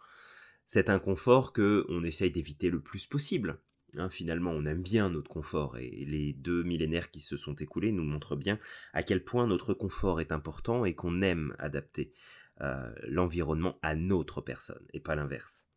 Cet 0.64 0.88
inconfort 0.88 1.52
que 1.52 1.84
on 1.88 2.04
essaye 2.04 2.30
d'éviter 2.30 2.70
le 2.70 2.80
plus 2.80 3.06
possible. 3.06 3.60
Hein, 3.96 4.08
finalement, 4.08 4.52
on 4.52 4.64
aime 4.64 4.82
bien 4.82 5.10
notre 5.10 5.30
confort 5.30 5.76
et 5.76 6.04
les 6.06 6.32
deux 6.32 6.62
millénaires 6.62 7.10
qui 7.10 7.20
se 7.20 7.36
sont 7.36 7.54
écoulés 7.54 7.92
nous 7.92 8.04
montrent 8.04 8.36
bien 8.36 8.58
à 8.94 9.02
quel 9.02 9.22
point 9.22 9.46
notre 9.46 9.74
confort 9.74 10.20
est 10.20 10.32
important 10.32 10.86
et 10.86 10.94
qu'on 10.94 11.20
aime 11.20 11.54
adapter 11.58 12.14
euh, 12.60 12.94
l'environnement 13.04 13.78
à 13.82 13.94
notre 13.94 14.40
personne 14.40 14.86
et 14.92 15.00
pas 15.00 15.14
l'inverse. 15.14 15.68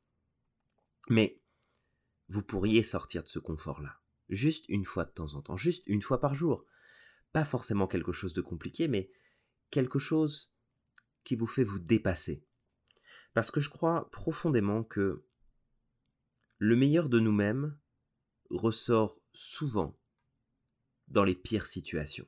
Mais 1.09 1.41
vous 2.27 2.43
pourriez 2.43 2.83
sortir 2.83 3.23
de 3.23 3.27
ce 3.27 3.39
confort-là, 3.39 4.01
juste 4.29 4.65
une 4.67 4.85
fois 4.85 5.05
de 5.05 5.11
temps 5.11 5.35
en 5.35 5.41
temps, 5.41 5.57
juste 5.57 5.83
une 5.87 6.01
fois 6.01 6.19
par 6.19 6.35
jour. 6.35 6.65
Pas 7.31 7.45
forcément 7.45 7.87
quelque 7.87 8.11
chose 8.11 8.33
de 8.33 8.41
compliqué, 8.41 8.87
mais 8.87 9.11
quelque 9.69 9.99
chose 9.99 10.53
qui 11.23 11.35
vous 11.35 11.47
fait 11.47 11.63
vous 11.63 11.79
dépasser. 11.79 12.45
Parce 13.33 13.51
que 13.51 13.59
je 13.59 13.69
crois 13.69 14.09
profondément 14.11 14.83
que 14.83 15.25
le 16.57 16.75
meilleur 16.75 17.09
de 17.09 17.19
nous-mêmes 17.19 17.77
ressort 18.49 19.21
souvent 19.33 19.99
dans 21.07 21.23
les 21.23 21.35
pires 21.35 21.65
situations. 21.65 22.27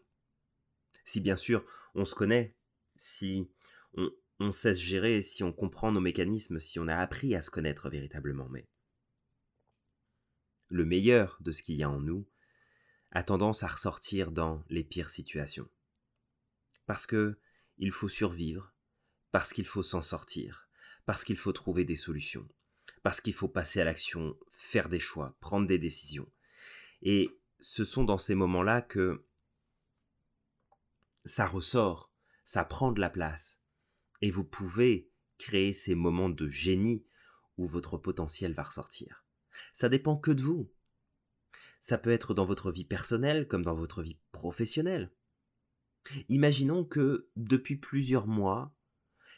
Si 1.05 1.21
bien 1.21 1.37
sûr 1.37 1.65
on 1.95 2.05
se 2.05 2.15
connaît, 2.15 2.55
si 2.95 3.49
on, 4.39 4.51
sait 4.51 4.73
se 4.73 4.81
gérer, 4.81 5.21
si 5.21 5.43
on 5.43 5.51
comprend 5.51 5.91
nos 5.91 6.01
mécanismes, 6.01 6.59
si 6.59 6.79
on 6.79 6.87
a 6.87 6.95
appris 6.95 7.35
à 7.35 7.41
se 7.41 7.49
connaître 7.49 7.89
véritablement, 7.89 8.47
mais 8.49 8.67
le 10.69 10.85
meilleur 10.85 11.37
de 11.41 11.51
ce 11.51 11.63
qu'il 11.63 11.75
y 11.75 11.83
a 11.83 11.89
en 11.89 11.99
nous 11.99 12.27
a 13.11 13.23
tendance 13.23 13.63
à 13.63 13.67
ressortir 13.67 14.31
dans 14.31 14.63
les 14.69 14.83
pires 14.83 15.09
situations. 15.09 15.69
Parce 16.85 17.07
que 17.07 17.39
il 17.77 17.91
faut 17.91 18.09
survivre, 18.09 18.73
parce 19.31 19.53
qu'il 19.53 19.65
faut 19.65 19.83
s'en 19.83 20.01
sortir, 20.01 20.69
parce 21.05 21.23
qu'il 21.23 21.37
faut 21.37 21.53
trouver 21.53 21.85
des 21.85 21.95
solutions, 21.95 22.47
parce 23.03 23.21
qu'il 23.21 23.33
faut 23.33 23.47
passer 23.47 23.79
à 23.79 23.85
l'action, 23.85 24.37
faire 24.51 24.89
des 24.89 24.99
choix, 24.99 25.37
prendre 25.39 25.67
des 25.67 25.79
décisions. 25.79 26.29
Et 27.01 27.39
ce 27.59 27.83
sont 27.83 28.03
dans 28.03 28.17
ces 28.17 28.35
moments-là 28.35 28.81
que 28.81 29.25
ça 31.23 31.45
ressort, 31.45 32.11
ça 32.43 32.65
prend 32.65 32.91
de 32.91 32.99
la 32.99 33.09
place, 33.09 33.61
et 34.21 34.31
vous 34.31 34.43
pouvez 34.43 35.11
créer 35.37 35.73
ces 35.73 35.95
moments 35.95 36.29
de 36.29 36.47
génie 36.47 37.05
où 37.57 37.67
votre 37.67 37.97
potentiel 37.97 38.53
va 38.53 38.63
ressortir. 38.63 39.25
Ça 39.73 39.89
dépend 39.89 40.17
que 40.17 40.31
de 40.31 40.41
vous. 40.41 40.71
Ça 41.79 41.97
peut 41.97 42.11
être 42.11 42.33
dans 42.33 42.45
votre 42.45 42.71
vie 42.71 42.85
personnelle 42.85 43.47
comme 43.47 43.63
dans 43.63 43.75
votre 43.75 44.01
vie 44.01 44.19
professionnelle. 44.31 45.11
Imaginons 46.29 46.85
que 46.85 47.29
depuis 47.35 47.75
plusieurs 47.75 48.27
mois, 48.27 48.73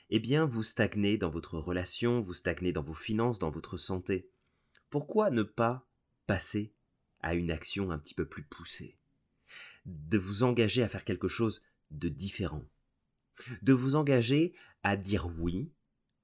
eh 0.10 0.20
bien 0.20 0.46
vous 0.46 0.64
stagnez 0.64 1.18
dans 1.18 1.30
votre 1.30 1.58
relation, 1.58 2.22
vous 2.22 2.34
stagnez 2.34 2.72
dans 2.72 2.84
vos 2.84 2.94
finances, 2.94 3.40
dans 3.40 3.50
votre 3.50 3.78
santé. 3.78 4.30
Pourquoi 4.90 5.30
ne 5.30 5.44
pas 5.44 5.88
passer 6.26 6.74
à 7.22 7.36
une 7.36 7.52
action 7.52 7.92
un 7.92 8.00
petit 8.00 8.14
peu 8.16 8.28
plus 8.28 8.44
poussée? 8.44 8.98
De 9.86 10.18
vous 10.18 10.44
engager 10.44 10.84
à 10.84 10.90
faire 10.90 11.06
quelque 11.06 11.28
chose 11.28 11.64
de 11.92 12.10
différent 12.10 12.66
De 13.62 13.74
vous 13.74 13.96
engager 13.96 14.54
à 14.84 14.96
dire 14.96 15.30
oui 15.40 15.72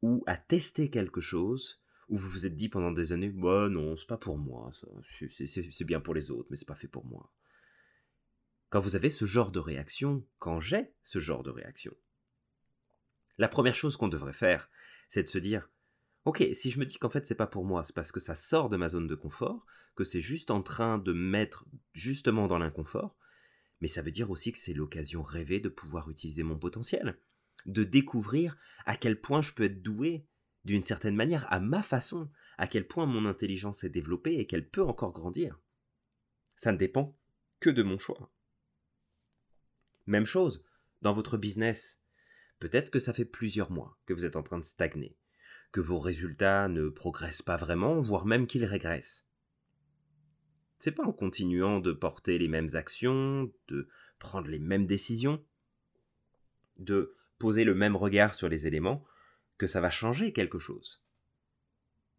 ou 0.02 0.24
à 0.28 0.38
tester 0.38 0.90
quelque 0.90 1.22
chose 1.22 1.82
où 2.10 2.18
vous 2.18 2.30
vous 2.30 2.46
êtes 2.46 2.56
dit 2.56 2.70
pendant 2.70 2.92
des 2.92 3.12
années 3.12 3.30
bah 3.30 3.68
non 3.70 3.96
c'est 3.96 4.08
pas 4.08 4.18
pour 4.18 4.38
moi 4.38 4.72
c'est 5.10 5.84
bien 5.84 6.00
pour 6.00 6.14
les 6.14 6.30
autres 6.30 6.48
mais 6.50 6.58
c'est 6.58 6.68
pas 6.68 6.76
fait 6.76 6.88
pour 6.88 7.06
moi. 7.06 7.32
Quand 8.70 8.80
vous 8.80 8.96
avez 8.96 9.10
ce 9.10 9.26
genre 9.26 9.52
de 9.52 9.60
réaction 9.60 10.26
quand 10.40 10.60
j'ai 10.60 10.94
ce 11.04 11.20
genre 11.20 11.44
de 11.44 11.50
réaction 11.50 11.96
la 13.38 13.48
première 13.48 13.76
chose 13.76 13.98
qu'on 13.98 14.08
devrait 14.08 14.34
faire, 14.34 14.70
c'est 15.08 15.24
de 15.24 15.28
se 15.28 15.38
dire 15.38 15.70
Ok, 16.24 16.44
si 16.54 16.72
je 16.72 16.80
me 16.80 16.86
dis 16.86 16.98
qu'en 16.98 17.10
fait 17.10 17.26
c'est 17.26 17.36
pas 17.36 17.48
pour 17.48 17.66
moi, 17.66 17.84
c'est 17.84 17.96
parce 17.96 18.12
que 18.12 18.20
ça 18.20 18.36
sort 18.36 18.70
de 18.70 18.78
ma 18.78 18.90
zone 18.90 19.08
de 19.08 19.16
confort, 19.16 19.66
que 19.96 20.04
c'est 20.04 20.22
juste 20.22 20.50
en 20.50 20.62
train 20.62 20.98
de 20.98 21.14
mettre 21.14 21.66
justement 21.94 22.48
dans 22.48 22.58
l'inconfort, 22.58 23.16
mais 23.82 23.88
ça 23.88 24.01
veut 24.01 24.12
dire 24.12 24.32
aussi 24.32 24.51
que 24.51 24.58
c'est 24.58 24.74
l'occasion 24.74 25.24
rêvée 25.24 25.60
de 25.60 25.70
pouvoir 25.70 26.10
utiliser 26.10 26.44
mon 26.44 26.58
potentiel, 26.58 27.17
de 27.65 27.84
découvrir 27.84 28.58
à 28.86 28.96
quel 28.96 29.20
point 29.20 29.41
je 29.41 29.53
peux 29.53 29.63
être 29.63 29.82
doué 29.82 30.25
d'une 30.63 30.84
certaine 30.84 31.15
manière, 31.15 31.51
à 31.51 31.60
ma 31.60 31.84
façon, 31.84 32.29
à 32.58 32.67
quel 32.67 32.88
point 32.88 33.05
mon 33.05 33.25
intelligence 33.25 33.84
est 33.84 33.89
développée 33.89 34.39
et 34.39 34.48
qu'elle 34.48 34.67
peut 34.67 34.84
encore 34.84 35.13
grandir. 35.13 35.60
Ça 36.55 36.72
ne 36.72 36.77
dépend 36.77 37.15
que 37.60 37.70
de 37.70 37.84
mon 37.84 37.98
choix. 37.98 38.32
Même 40.08 40.25
chose, 40.25 40.63
dans 41.01 41.13
votre 41.13 41.38
business, 41.38 42.01
Peut-être 42.60 42.89
que 42.89 43.00
ça 43.00 43.13
fait 43.13 43.25
plusieurs 43.25 43.72
mois 43.72 43.98
que 44.05 44.13
vous 44.13 44.25
êtes 44.25 44.36
en 44.36 44.44
train 44.44 44.60
de 44.60 44.63
stagner, 44.63 45.17
que 45.72 45.82
vos 45.82 46.00
résultats 46.00 46.67
ne 46.67 46.89
progressent 46.89 47.41
pas 47.41 47.58
vraiment, 47.58 48.00
voire 48.01 48.25
même 48.25 48.48
qu'ils 48.48 48.65
régressent. 48.65 49.25
C'est 50.86 50.92
pas 50.92 51.04
en 51.04 51.13
continuant 51.13 51.80
de 51.80 51.94
porter 51.94 52.38
les 52.38 52.48
mêmes 52.48 52.70
actions, 52.75 53.51
de 53.70 53.89
prendre 54.20 54.48
les 54.48 54.60
mêmes 54.60 54.86
décisions, 54.86 55.44
de 56.77 57.15
poser 57.39 57.63
le 57.63 57.74
même 57.74 57.96
regard 57.96 58.36
sur 58.36 58.50
les 58.50 58.68
éléments, 58.68 59.04
que 59.58 59.65
ça 59.65 59.82
va 59.82 59.89
changer 59.89 60.32
quelque 60.32 60.60
chose. 60.60 61.04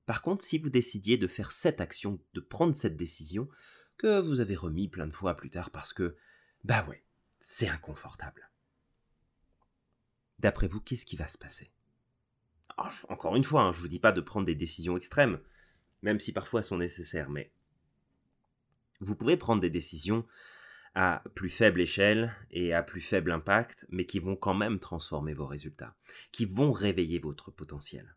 Par 0.05 0.21
contre, 0.21 0.45
si 0.45 0.59
vous 0.59 0.69
décidiez 0.69 1.17
de 1.17 1.29
faire 1.29 1.53
cette 1.53 1.81
action, 1.81 2.19
de 2.35 2.41
prendre 2.41 2.75
cette 2.75 2.97
décision, 2.97 3.49
que 3.99 4.21
vous 4.21 4.41
avez 4.41 4.57
remis 4.57 4.89
plein 4.89 5.07
de 5.07 5.15
fois 5.15 5.37
plus 5.37 5.51
tard 5.51 5.71
parce 5.71 5.93
que, 5.93 6.17
bah 6.65 6.85
ouais, 6.89 7.05
c'est 7.39 7.69
inconfortable. 7.69 8.51
D'après 10.41 10.67
vous, 10.67 10.81
qu'est-ce 10.81 11.07
qui 11.07 11.15
va 11.15 11.29
se 11.29 11.39
passer? 11.39 11.71
Encore 13.09 13.37
une 13.37 13.45
fois, 13.45 13.63
hein, 13.63 13.71
je 13.71 13.79
ne 13.79 13.83
vous 13.83 13.89
dis 13.89 14.01
pas 14.01 14.11
de 14.11 14.21
prendre 14.21 14.47
des 14.47 14.57
décisions 14.57 14.97
extrêmes, 14.97 15.39
même 16.03 16.19
si 16.19 16.33
parfois 16.33 16.63
elles 16.63 16.67
sont 16.67 16.79
nécessaires, 16.79 17.31
mais 17.31 17.53
vous 19.01 19.17
pouvez 19.17 19.37
prendre 19.37 19.61
des 19.61 19.71
décisions 19.71 20.27
à 20.95 21.23
plus 21.35 21.51
faible 21.51 21.81
échelle 21.83 22.35
et 22.51 22.73
à 22.73 22.83
plus 22.83 23.03
faible 23.03 23.31
impact, 23.31 23.87
mais 23.91 24.07
qui 24.07 24.19
vont 24.19 24.35
quand 24.35 24.55
même 24.55 24.79
transformer 24.79 25.35
vos 25.35 25.47
résultats, 25.47 25.95
qui 26.33 26.47
vont 26.47 26.73
réveiller 26.73 27.19
votre 27.19 27.51
potentiel. 27.51 28.17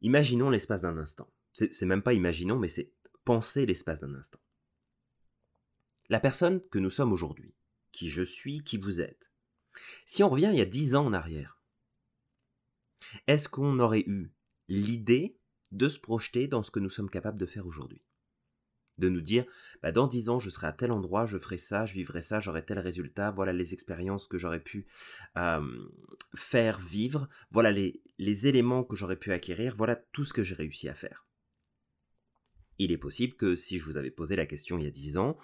Imaginons 0.00 0.50
l'espace 0.50 0.82
d'un 0.82 0.96
instant. 0.96 1.28
C'est 1.52 1.82
même 1.82 2.02
pas 2.02 2.12
imaginons, 2.12 2.58
mais 2.58 2.68
c'est 2.68 2.92
penser 3.24 3.66
l'espace 3.66 4.00
d'un 4.00 4.14
instant. 4.14 4.40
La 6.08 6.20
personne 6.20 6.60
que 6.60 6.78
nous 6.78 6.90
sommes 6.90 7.12
aujourd'hui, 7.12 7.54
qui 7.90 8.08
je 8.08 8.22
suis, 8.22 8.62
qui 8.62 8.76
vous 8.76 9.00
êtes, 9.00 9.32
si 10.04 10.22
on 10.22 10.28
revient 10.28 10.50
il 10.52 10.58
y 10.58 10.62
a 10.62 10.66
dix 10.66 10.94
ans 10.94 11.06
en 11.06 11.12
arrière, 11.12 11.58
est-ce 13.26 13.48
qu'on 13.48 13.78
aurait 13.78 14.04
eu 14.06 14.32
l'idée 14.68 15.36
de 15.72 15.88
se 15.88 15.98
projeter 15.98 16.48
dans 16.48 16.62
ce 16.62 16.70
que 16.70 16.80
nous 16.80 16.90
sommes 16.90 17.10
capables 17.10 17.38
de 17.38 17.46
faire 17.46 17.66
aujourd'hui? 17.66 18.02
De 18.98 19.08
nous 19.08 19.20
dire, 19.20 19.44
bah, 19.82 19.92
dans 19.92 20.06
dix 20.06 20.28
ans, 20.28 20.38
je 20.38 20.50
serai 20.50 20.66
à 20.66 20.72
tel 20.72 20.92
endroit, 20.92 21.26
je 21.26 21.38
ferai 21.38 21.58
ça, 21.58 21.86
je 21.86 21.94
vivrai 21.94 22.22
ça, 22.22 22.40
j'aurai 22.40 22.64
tel 22.64 22.78
résultat, 22.78 23.30
voilà 23.30 23.52
les 23.52 23.72
expériences 23.72 24.26
que 24.26 24.38
j'aurais 24.38 24.62
pu 24.62 24.86
faire 26.34 26.78
vivre, 26.78 27.28
voilà 27.50 27.72
les 27.72 28.46
éléments 28.46 28.84
que 28.84 28.96
j'aurais 28.96 29.18
pu 29.18 29.32
acquérir, 29.32 29.74
voilà 29.74 29.96
tout 29.96 30.24
ce 30.24 30.32
que 30.32 30.42
j'ai 30.42 30.54
réussi 30.54 30.88
à 30.88 30.94
faire. 30.94 31.26
Il 32.78 32.92
est 32.92 32.98
possible 32.98 33.34
que 33.34 33.54
si 33.54 33.78
je 33.78 33.84
vous 33.84 33.96
avais 33.96 34.10
posé 34.10 34.34
la 34.36 34.46
question 34.46 34.78
il 34.78 34.84
y 34.84 34.88
a 34.88 34.90
dix 34.90 35.16
ans, 35.16 35.36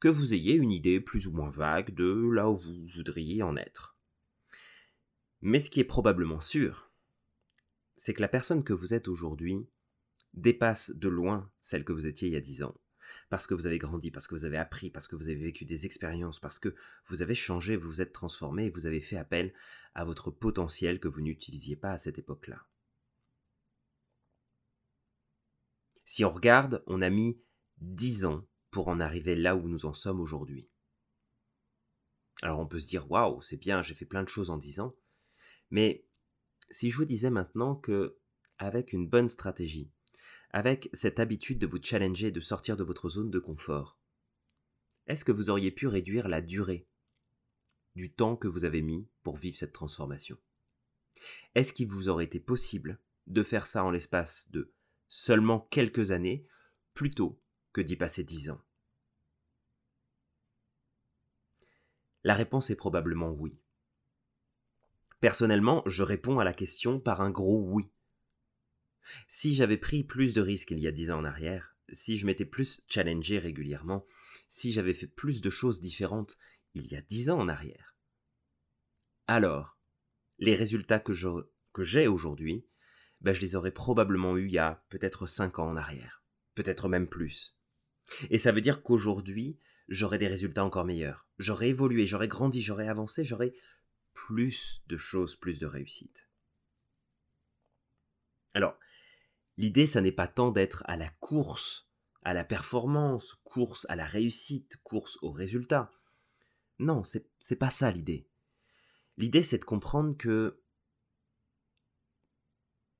que 0.00 0.08
vous 0.08 0.34
ayez 0.34 0.54
une 0.54 0.70
idée 0.70 1.00
plus 1.00 1.26
ou 1.26 1.32
moins 1.32 1.50
vague 1.50 1.94
de 1.94 2.30
là 2.30 2.50
où 2.50 2.56
vous 2.56 2.86
voudriez 2.94 3.42
en 3.42 3.56
être. 3.56 3.96
Mais 5.40 5.60
ce 5.60 5.70
qui 5.70 5.80
est 5.80 5.84
probablement 5.84 6.40
sûr, 6.40 6.90
c'est 7.96 8.14
que 8.14 8.22
la 8.22 8.28
personne 8.28 8.64
que 8.64 8.72
vous 8.72 8.94
êtes 8.94 9.08
aujourd'hui 9.08 9.66
dépasse 10.34 10.90
de 10.90 11.08
loin 11.08 11.50
celle 11.60 11.84
que 11.84 11.92
vous 11.92 12.06
étiez 12.06 12.28
il 12.28 12.34
y 12.34 12.36
a 12.36 12.40
dix 12.40 12.62
ans. 12.62 12.74
Parce 13.30 13.46
que 13.46 13.54
vous 13.54 13.66
avez 13.66 13.78
grandi, 13.78 14.10
parce 14.10 14.26
que 14.26 14.34
vous 14.34 14.44
avez 14.44 14.56
appris, 14.56 14.90
parce 14.90 15.08
que 15.08 15.16
vous 15.16 15.28
avez 15.28 15.42
vécu 15.42 15.64
des 15.64 15.86
expériences, 15.86 16.38
parce 16.38 16.58
que 16.58 16.74
vous 17.06 17.22
avez 17.22 17.34
changé, 17.34 17.76
vous 17.76 17.88
vous 17.88 18.00
êtes 18.00 18.12
transformé 18.12 18.70
vous 18.70 18.86
avez 18.86 19.00
fait 19.00 19.16
appel 19.16 19.52
à 19.94 20.04
votre 20.04 20.30
potentiel 20.30 21.00
que 21.00 21.08
vous 21.08 21.20
n'utilisiez 21.20 21.76
pas 21.76 21.92
à 21.92 21.98
cette 21.98 22.18
époque-là. 22.18 22.66
Si 26.04 26.24
on 26.24 26.30
regarde, 26.30 26.82
on 26.86 27.00
a 27.00 27.10
mis 27.10 27.40
dix 27.78 28.26
ans 28.26 28.46
pour 28.70 28.88
en 28.88 29.00
arriver 29.00 29.36
là 29.36 29.56
où 29.56 29.68
nous 29.68 29.86
en 29.86 29.94
sommes 29.94 30.20
aujourd'hui. 30.20 30.68
Alors 32.42 32.58
on 32.58 32.66
peut 32.66 32.80
se 32.80 32.88
dire 32.88 33.10
waouh, 33.10 33.40
c'est 33.42 33.56
bien, 33.56 33.82
j'ai 33.82 33.94
fait 33.94 34.04
plein 34.04 34.22
de 34.22 34.28
choses 34.28 34.50
en 34.50 34.58
dix 34.58 34.80
ans. 34.80 34.94
Mais 35.70 36.04
si 36.70 36.90
je 36.90 36.96
vous 36.96 37.04
disais 37.04 37.30
maintenant 37.30 37.74
que 37.74 38.18
avec 38.58 38.92
une 38.92 39.08
bonne 39.08 39.28
stratégie, 39.28 39.90
avec 40.54 40.88
cette 40.92 41.18
habitude 41.18 41.58
de 41.58 41.66
vous 41.66 41.82
challenger, 41.82 42.30
de 42.30 42.38
sortir 42.38 42.76
de 42.76 42.84
votre 42.84 43.08
zone 43.08 43.28
de 43.28 43.40
confort, 43.40 43.98
est-ce 45.08 45.24
que 45.24 45.32
vous 45.32 45.50
auriez 45.50 45.72
pu 45.72 45.88
réduire 45.88 46.28
la 46.28 46.40
durée 46.40 46.86
du 47.96 48.14
temps 48.14 48.36
que 48.36 48.46
vous 48.46 48.64
avez 48.64 48.80
mis 48.80 49.08
pour 49.24 49.36
vivre 49.36 49.56
cette 49.56 49.72
transformation? 49.72 50.38
Est-ce 51.56 51.72
qu'il 51.72 51.88
vous 51.88 52.08
aurait 52.08 52.26
été 52.26 52.38
possible 52.38 53.00
de 53.26 53.42
faire 53.42 53.66
ça 53.66 53.82
en 53.82 53.90
l'espace 53.90 54.48
de 54.52 54.72
seulement 55.08 55.58
quelques 55.58 56.12
années 56.12 56.46
plutôt 56.94 57.42
que 57.72 57.80
d'y 57.80 57.96
passer 57.96 58.22
dix 58.22 58.48
ans? 58.48 58.62
La 62.22 62.34
réponse 62.34 62.70
est 62.70 62.76
probablement 62.76 63.32
oui. 63.32 63.60
Personnellement, 65.18 65.82
je 65.86 66.04
réponds 66.04 66.38
à 66.38 66.44
la 66.44 66.54
question 66.54 67.00
par 67.00 67.22
un 67.22 67.32
gros 67.32 67.60
oui. 67.60 67.90
Si 69.28 69.54
j'avais 69.54 69.76
pris 69.76 70.04
plus 70.04 70.34
de 70.34 70.40
risques 70.40 70.70
il 70.70 70.80
y 70.80 70.86
a 70.86 70.92
dix 70.92 71.10
ans 71.10 71.18
en 71.18 71.24
arrière, 71.24 71.76
si 71.92 72.16
je 72.16 72.26
m'étais 72.26 72.44
plus 72.44 72.82
challengé 72.88 73.38
régulièrement, 73.38 74.06
si 74.48 74.72
j'avais 74.72 74.94
fait 74.94 75.06
plus 75.06 75.40
de 75.40 75.50
choses 75.50 75.80
différentes 75.80 76.36
il 76.74 76.86
y 76.86 76.96
a 76.96 77.02
dix 77.02 77.30
ans 77.30 77.38
en 77.38 77.48
arrière, 77.48 77.96
alors 79.26 79.78
les 80.38 80.54
résultats 80.54 81.00
que 81.00 81.12
j'ai 81.82 82.08
aujourd'hui, 82.08 82.66
ben 83.20 83.32
je 83.32 83.40
les 83.40 83.54
aurais 83.54 83.70
probablement 83.70 84.36
eus 84.36 84.46
il 84.46 84.52
y 84.52 84.58
a 84.58 84.84
peut-être 84.88 85.26
cinq 85.26 85.58
ans 85.58 85.68
en 85.68 85.76
arrière, 85.76 86.22
peut-être 86.54 86.88
même 86.88 87.08
plus. 87.08 87.56
Et 88.30 88.38
ça 88.38 88.52
veut 88.52 88.60
dire 88.60 88.82
qu'aujourd'hui, 88.82 89.58
j'aurais 89.88 90.18
des 90.18 90.28
résultats 90.28 90.64
encore 90.64 90.84
meilleurs. 90.84 91.26
J'aurais 91.38 91.68
évolué, 91.68 92.06
j'aurais 92.06 92.28
grandi, 92.28 92.62
j'aurais 92.62 92.88
avancé, 92.88 93.24
j'aurais 93.24 93.54
plus 94.12 94.82
de 94.86 94.96
choses, 94.96 95.36
plus 95.36 95.58
de 95.58 95.66
réussite. 95.66 96.28
Alors, 98.52 98.78
l'idée, 99.56 99.86
ça 99.86 100.00
n'est 100.00 100.12
pas 100.12 100.28
tant 100.28 100.50
d'être 100.50 100.82
à 100.86 100.96
la 100.96 101.08
course, 101.20 101.88
à 102.22 102.34
la 102.34 102.44
performance, 102.44 103.34
course 103.44 103.86
à 103.88 103.96
la 103.96 104.06
réussite, 104.06 104.76
course 104.82 105.18
au 105.22 105.30
résultat. 105.30 105.90
Non, 106.78 107.02
c'est, 107.04 107.58
pas 107.58 107.70
ça 107.70 107.90
l'idée. 107.90 108.28
L'idée, 109.16 109.42
c'est 109.42 109.58
de 109.58 109.64
comprendre 109.64 110.16
que 110.16 110.60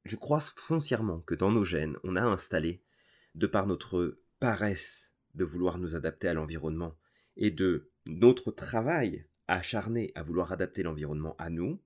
je 0.05 0.17
crois 0.17 0.41
foncièrement 0.41 1.21
que 1.23 1.35
dans 1.35 1.51
nos 1.51 1.65
gènes, 1.65 1.97
on 2.05 2.17
a 2.17 2.23
installé, 2.23 2.85
de 3.35 3.47
par 3.47 3.67
notre 3.67 4.21
paresse 4.39 5.17
de 5.35 5.45
vouloir 5.45 5.79
nous 5.79 5.97
adapter 5.97 6.29
à 6.29 6.35
l'environnement 6.35 6.97
et 7.37 7.51
de 7.51 7.91
notre 8.07 8.53
travail 8.53 9.27
acharné 9.49 10.13
à 10.15 10.23
vouloir 10.23 10.53
adapter 10.53 10.83
l'environnement 10.83 11.35
à 11.39 11.51
nous, 11.51 11.83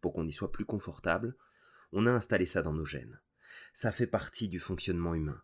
pour 0.00 0.12
qu'on 0.12 0.26
y 0.26 0.32
soit 0.32 0.52
plus 0.52 0.64
confortable, 0.64 1.36
on 1.92 2.06
a 2.06 2.12
installé 2.12 2.46
ça 2.46 2.62
dans 2.62 2.72
nos 2.72 2.84
gènes. 2.84 3.20
Ça 3.72 3.92
fait 3.92 4.06
partie 4.06 4.48
du 4.48 4.58
fonctionnement 4.58 5.14
humain. 5.14 5.42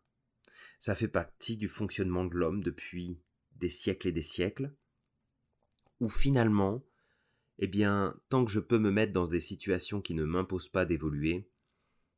Ça 0.78 0.94
fait 0.94 1.08
partie 1.08 1.56
du 1.56 1.68
fonctionnement 1.68 2.24
de 2.24 2.34
l'homme 2.34 2.62
depuis 2.62 3.20
des 3.56 3.68
siècles 3.68 4.08
et 4.08 4.12
des 4.12 4.22
siècles, 4.22 4.74
où 6.00 6.08
finalement, 6.08 6.84
eh 7.58 7.68
bien, 7.68 8.18
tant 8.28 8.44
que 8.44 8.50
je 8.50 8.60
peux 8.60 8.78
me 8.78 8.90
mettre 8.90 9.12
dans 9.12 9.28
des 9.28 9.40
situations 9.40 10.00
qui 10.00 10.14
ne 10.14 10.24
m'imposent 10.24 10.68
pas 10.68 10.84
d'évoluer, 10.84 11.48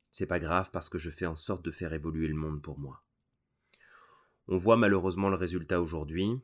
c'est 0.09 0.25
pas 0.25 0.39
grave 0.39 0.71
parce 0.71 0.89
que 0.89 0.97
je 0.97 1.11
fais 1.11 1.25
en 1.25 1.35
sorte 1.35 1.63
de 1.63 1.71
faire 1.71 1.93
évoluer 1.93 2.27
le 2.27 2.35
monde 2.35 2.61
pour 2.61 2.79
moi. 2.79 3.03
On 4.47 4.57
voit 4.57 4.77
malheureusement 4.77 5.29
le 5.29 5.35
résultat 5.35 5.81
aujourd'hui, 5.81 6.39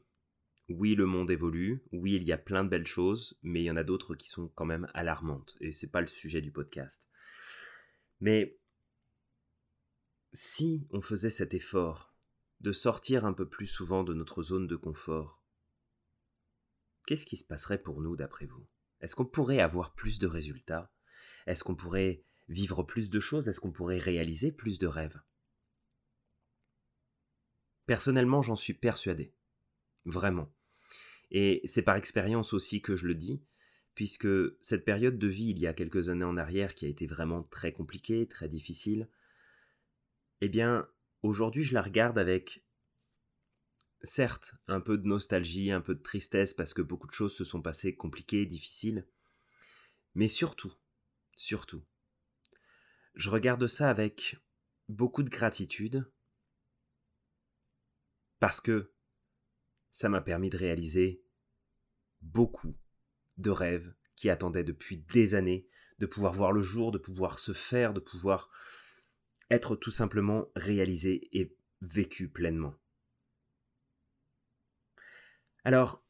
oui, 0.69 0.95
le 0.95 1.05
monde 1.05 1.31
évolue, 1.31 1.83
oui, 1.91 2.15
il 2.15 2.23
y 2.23 2.31
a 2.31 2.37
plein 2.37 2.63
de 2.63 2.69
belles 2.69 2.87
choses, 2.87 3.39
mais 3.43 3.61
il 3.61 3.65
y 3.65 3.71
en 3.71 3.77
a 3.77 3.83
d'autres 3.83 4.15
qui 4.15 4.29
sont 4.29 4.47
quand 4.49 4.65
même 4.65 4.89
alarmantes, 4.93 5.55
et 5.59 5.71
c'est 5.71 5.91
pas 5.91 6.01
le 6.01 6.07
sujet 6.07 6.41
du 6.41 6.51
podcast. 6.51 7.07
Mais 8.19 8.57
si 10.33 10.87
on 10.91 11.01
faisait 11.01 11.29
cet 11.29 11.53
effort 11.53 12.13
de 12.61 12.71
sortir 12.71 13.25
un 13.25 13.33
peu 13.33 13.47
plus 13.47 13.67
souvent 13.67 14.03
de 14.03 14.13
notre 14.13 14.41
zone 14.43 14.67
de 14.67 14.75
confort, 14.75 15.43
qu'est-ce 17.05 17.25
qui 17.25 17.37
se 17.37 17.43
passerait 17.43 17.81
pour 17.81 18.01
nous 18.01 18.15
d'après 18.15 18.45
vous? 18.45 18.65
Est-ce 19.01 19.15
qu'on 19.15 19.25
pourrait 19.25 19.59
avoir 19.59 19.93
plus 19.93 20.19
de 20.19 20.27
résultats? 20.27 20.93
Est-ce 21.47 21.63
qu'on 21.63 21.75
pourrait 21.75 22.23
vivre 22.47 22.83
plus 22.83 23.09
de 23.09 23.19
choses? 23.19 23.47
Est-ce 23.47 23.59
qu'on 23.59 23.71
pourrait 23.71 23.97
réaliser 23.97 24.51
plus 24.51 24.77
de 24.79 24.87
rêves? 24.87 25.21
Personnellement, 27.87 28.41
j'en 28.41 28.55
suis 28.55 28.73
persuadé. 28.73 29.33
Vraiment. 30.05 30.53
Et 31.31 31.61
c'est 31.65 31.81
par 31.81 31.95
expérience 31.95 32.53
aussi 32.53 32.81
que 32.81 32.95
je 32.95 33.07
le 33.07 33.15
dis, 33.15 33.43
puisque 33.95 34.27
cette 34.61 34.85
période 34.85 35.17
de 35.17 35.27
vie 35.27 35.49
il 35.49 35.59
y 35.59 35.67
a 35.67 35.73
quelques 35.73 36.09
années 36.09 36.25
en 36.25 36.37
arrière 36.37 36.75
qui 36.75 36.85
a 36.85 36.89
été 36.89 37.07
vraiment 37.07 37.43
très 37.43 37.73
compliquée, 37.73 38.27
très 38.27 38.47
difficile, 38.47 39.09
eh 40.41 40.49
bien, 40.49 40.89
aujourd'hui 41.21 41.63
je 41.63 41.73
la 41.73 41.81
regarde 41.81 42.17
avec, 42.17 42.65
certes, 44.01 44.55
un 44.67 44.81
peu 44.81 44.97
de 44.97 45.07
nostalgie, 45.07 45.71
un 45.71 45.81
peu 45.81 45.95
de 45.95 46.01
tristesse, 46.01 46.53
parce 46.53 46.73
que 46.73 46.81
beaucoup 46.81 47.07
de 47.07 47.13
choses 47.13 47.35
se 47.35 47.45
sont 47.45 47.61
passées 47.61 47.95
compliquées, 47.95 48.45
difficiles, 48.47 49.07
mais 50.15 50.27
surtout, 50.27 50.73
surtout, 51.35 51.85
je 53.13 53.29
regarde 53.29 53.67
ça 53.67 53.89
avec 53.89 54.37
beaucoup 54.89 55.23
de 55.23 55.29
gratitude, 55.29 56.11
parce 58.39 58.59
que 58.59 58.91
ça 59.91 60.09
m'a 60.09 60.21
permis 60.21 60.49
de 60.49 60.57
réaliser 60.57 61.23
beaucoup 62.21 62.75
de 63.37 63.51
rêves 63.51 63.93
qui 64.15 64.29
attendaient 64.29 64.63
depuis 64.63 64.97
des 64.97 65.35
années, 65.35 65.67
de 65.99 66.05
pouvoir 66.07 66.33
voir 66.33 66.51
le 66.51 66.61
jour, 66.61 66.91
de 66.91 66.97
pouvoir 66.97 67.37
se 67.37 67.53
faire, 67.53 67.93
de 67.93 67.99
pouvoir 67.99 68.49
être 69.51 69.75
tout 69.75 69.91
simplement 69.91 70.47
réalisé 70.55 71.29
et 71.37 71.55
vécu 71.81 72.29
pleinement. 72.29 72.73
Alors, 75.63 76.03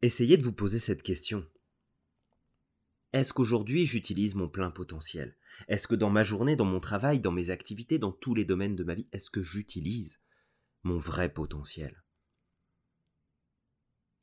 essayez 0.00 0.36
de 0.36 0.42
vous 0.42 0.52
poser 0.52 0.78
cette 0.78 1.02
question. 1.02 1.46
Est-ce 3.12 3.34
qu'aujourd'hui 3.34 3.84
j'utilise 3.84 4.34
mon 4.34 4.48
plein 4.48 4.70
potentiel? 4.70 5.36
Est-ce 5.68 5.86
que 5.86 5.94
dans 5.94 6.08
ma 6.08 6.24
journée, 6.24 6.56
dans 6.56 6.64
mon 6.64 6.80
travail, 6.80 7.20
dans 7.20 7.32
mes 7.32 7.50
activités, 7.50 7.98
dans 7.98 8.12
tous 8.12 8.34
les 8.34 8.46
domaines 8.46 8.76
de 8.76 8.84
ma 8.84 8.94
vie, 8.94 9.08
est-ce 9.12 9.30
que 9.30 9.42
j'utilise 9.42 10.20
mon 10.82 10.96
vrai 10.96 11.30
potentiel? 11.30 12.02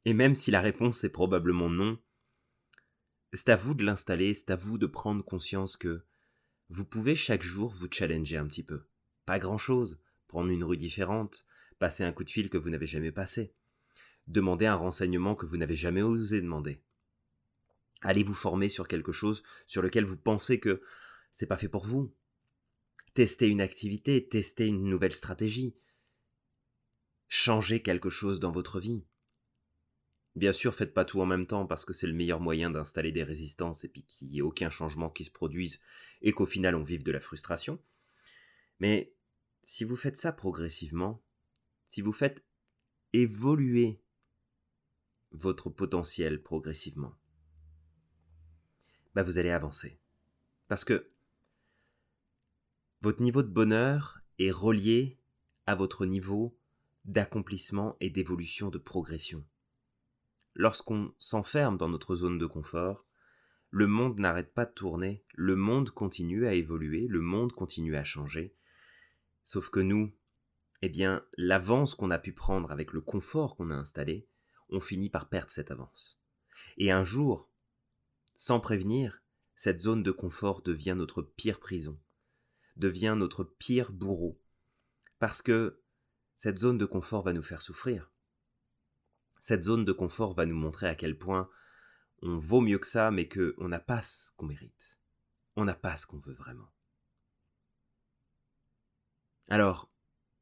Et 0.06 0.14
même 0.14 0.34
si 0.34 0.50
la 0.50 0.62
réponse 0.62 1.04
est 1.04 1.12
probablement 1.12 1.70
non, 1.70 2.02
c'est 3.34 3.50
à 3.50 3.56
vous 3.56 3.76
de 3.76 3.84
l'installer, 3.84 4.34
c'est 4.34 4.50
à 4.50 4.56
vous 4.56 4.80
de 4.80 4.88
prendre 4.88 5.24
conscience 5.24 5.78
que 5.78 6.04
vous 6.70 6.86
pouvez 6.86 7.16
chaque 7.16 7.42
jour 7.42 7.74
vous 7.74 7.88
challenger 7.92 8.38
un 8.38 8.48
petit 8.48 8.64
peu. 8.64 8.84
Pas 9.26 9.40
grand-chose, 9.40 10.00
prendre 10.28 10.50
une 10.50 10.64
rue 10.64 10.78
différente, 10.78 11.46
passer 11.80 12.04
un 12.04 12.12
coup 12.12 12.24
de 12.24 12.30
fil 12.30 12.50
que 12.50 12.58
vous 12.58 12.70
n'avez 12.70 12.86
jamais 12.86 13.12
passé, 13.12 13.54
demander 14.28 14.68
un 14.68 14.76
renseignement 14.76 15.36
que 15.36 15.46
vous 15.46 15.58
n'avez 15.58 15.76
jamais 15.76 16.02
osé 16.02 16.42
demander. 16.42 16.82
Allez 18.02 18.24
vous 18.24 18.34
former 18.34 18.70
sur 18.70 18.88
quelque 18.88 19.12
chose 19.12 19.44
sur 19.66 19.82
lequel 19.82 20.06
vous 20.06 20.18
pensez 20.18 20.60
que 20.60 20.82
c'est 21.32 21.48
pas 21.48 21.58
fait 21.58 21.70
pour 21.70 21.86
vous. 21.86 22.14
Tester 23.14 23.48
une 23.48 23.62
activité, 23.62 24.28
tester 24.28 24.68
une 24.68 24.86
nouvelle 24.86 25.14
stratégie. 25.14 25.76
Changer 27.28 27.82
quelque 27.82 28.10
chose 28.10 28.40
dans 28.40 28.52
votre 28.52 28.80
vie. 28.80 29.04
Bien 30.36 30.52
sûr, 30.52 30.74
faites 30.74 30.94
pas 30.94 31.06
tout 31.06 31.22
en 31.22 31.26
même 31.26 31.48
temps 31.48 31.66
parce 31.66 31.86
que 31.86 31.94
c'est 31.94 32.08
le 32.08 32.14
meilleur 32.14 32.40
moyen 32.40 32.70
d'installer 32.70 33.12
des 33.12 33.24
résistances 33.24 33.84
et 33.84 33.90
puis 33.90 34.04
qu'il 34.04 34.30
n'y 34.30 34.40
ait 34.40 34.42
aucun 34.42 34.70
changement 34.70 35.10
qui 35.10 35.26
se 35.26 35.32
produise 35.32 35.80
et 36.22 36.32
qu'au 36.32 36.46
final 36.46 36.76
on 36.76 36.84
vive 36.84 37.04
de 37.04 37.12
la 37.12 37.20
frustration. 37.20 37.80
Mais 38.80 39.14
si 39.64 39.84
vous 39.84 39.96
faites 39.96 40.18
ça 40.18 40.32
progressivement, 40.32 41.22
si 41.88 42.02
vous 42.02 42.12
faites 42.12 42.46
évoluer 43.14 44.02
votre 45.32 45.70
potentiel 45.70 46.42
progressivement, 46.42 47.16
bah 49.16 49.24
vous 49.24 49.40
allez 49.40 49.50
avancer. 49.50 50.00
Parce 50.68 50.86
que 50.86 51.10
votre 53.02 53.22
niveau 53.22 53.42
de 53.42 53.48
bonheur 53.48 54.22
est 54.38 54.52
relié 54.52 55.20
à 55.66 55.76
votre 55.76 56.06
niveau 56.06 56.58
d'accomplissement 57.06 57.98
et 58.00 58.10
d'évolution 58.10 58.70
de 58.70 58.78
progression 58.78 59.44
lorsqu'on 60.60 61.14
s'enferme 61.18 61.78
dans 61.78 61.88
notre 61.88 62.16
zone 62.16 62.38
de 62.38 62.46
confort, 62.46 63.06
le 63.70 63.88
monde 63.88 64.20
n'arrête 64.20 64.54
pas 64.54 64.66
de 64.66 64.74
tourner, 64.74 65.24
le 65.34 65.56
monde 65.56 65.90
continue 65.90 66.46
à 66.46 66.54
évoluer, 66.54 67.08
le 67.08 67.22
monde 67.22 67.54
continue 67.54 67.96
à 67.96 68.04
changer. 68.04 68.54
Sauf 69.46 69.70
que 69.70 69.80
nous, 69.80 70.14
eh 70.82 70.90
bien, 70.90 71.26
l'avance 71.38 71.96
qu'on 71.96 72.12
a 72.12 72.20
pu 72.20 72.34
prendre 72.34 72.74
avec 72.74 72.92
le 72.92 73.00
confort 73.00 73.56
qu'on 73.56 73.70
a 73.70 73.76
installé, 73.76 74.28
on 74.68 74.82
finit 74.82 75.10
par 75.10 75.30
perdre 75.30 75.50
cette 75.50 75.72
avance. 75.72 76.22
Et 76.76 76.92
un 76.92 77.06
jour, 77.06 77.50
sans 78.36 78.60
prévenir, 78.60 79.24
cette 79.56 79.80
zone 79.80 80.04
de 80.04 80.12
confort 80.12 80.62
devient 80.62 80.96
notre 80.98 81.22
pire 81.22 81.62
prison, 81.62 81.98
devient 82.76 83.16
notre 83.18 83.46
pire 83.46 83.94
bourreau, 83.94 84.42
parce 85.20 85.42
que 85.42 85.82
cette 86.36 86.58
zone 86.58 86.78
de 86.78 86.86
confort 86.86 87.24
va 87.24 87.32
nous 87.32 87.44
faire 87.44 87.62
souffrir. 87.62 88.12
Cette 89.40 89.64
zone 89.64 89.86
de 89.86 89.92
confort 89.92 90.34
va 90.34 90.46
nous 90.46 90.56
montrer 90.56 90.88
à 90.88 90.96
quel 90.96 91.18
point 91.18 91.50
on 92.22 92.38
vaut 92.38 92.62
mieux 92.62 92.80
que 92.80 92.88
ça, 92.88 93.12
mais 93.12 93.30
qu'on 93.30 93.68
n'a 93.68 93.80
pas 93.80 94.02
ce 94.02 94.32
qu'on 94.34 94.46
mérite. 94.46 95.00
On 95.56 95.64
n'a 95.64 95.76
pas 95.76 95.96
ce 95.96 96.06
qu'on 96.06 96.20
veut 96.20 96.34
vraiment. 96.34 96.70
Alors, 99.48 99.90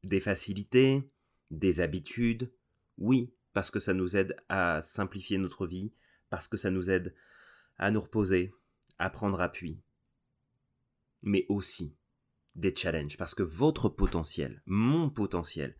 des 0.03 0.19
facilités, 0.19 1.09
des 1.51 1.79
habitudes, 1.79 2.51
oui, 2.97 3.33
parce 3.53 3.71
que 3.71 3.79
ça 3.79 3.93
nous 3.93 4.17
aide 4.17 4.35
à 4.49 4.81
simplifier 4.81 5.37
notre 5.37 5.67
vie, 5.67 5.93
parce 6.29 6.47
que 6.47 6.57
ça 6.57 6.71
nous 6.71 6.89
aide 6.89 7.15
à 7.77 7.91
nous 7.91 8.01
reposer, 8.01 8.53
à 8.97 9.09
prendre 9.09 9.39
appui. 9.39 9.81
Mais 11.21 11.45
aussi 11.49 11.95
des 12.55 12.75
challenges, 12.75 13.17
parce 13.17 13.35
que 13.35 13.43
votre 13.43 13.89
potentiel, 13.89 14.61
mon 14.65 15.09
potentiel, 15.09 15.77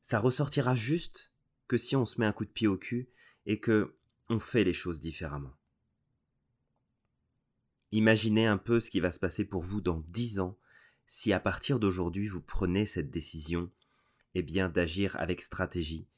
ça 0.00 0.20
ressortira 0.20 0.74
juste 0.76 1.32
que 1.68 1.76
si 1.76 1.96
on 1.96 2.06
se 2.06 2.20
met 2.20 2.26
un 2.26 2.32
coup 2.32 2.44
de 2.44 2.50
pied 2.50 2.68
au 2.68 2.76
cul 2.76 3.08
et 3.46 3.60
que 3.60 3.96
on 4.28 4.40
fait 4.40 4.64
les 4.64 4.72
choses 4.72 5.00
différemment. 5.00 5.56
Imaginez 7.92 8.46
un 8.46 8.58
peu 8.58 8.80
ce 8.80 8.90
qui 8.90 9.00
va 9.00 9.10
se 9.10 9.20
passer 9.20 9.44
pour 9.44 9.62
vous 9.62 9.80
dans 9.80 10.02
dix 10.08 10.40
ans 10.40 10.58
si 11.06 11.32
à 11.32 11.40
partir 11.40 11.78
d'aujourd'hui 11.78 12.26
vous 12.26 12.42
prenez 12.42 12.84
cette 12.84 13.10
décision, 13.10 13.70
eh 14.34 14.42
bien 14.42 14.68
d'agir 14.68 15.16
avec 15.16 15.40
stratégie 15.40 16.08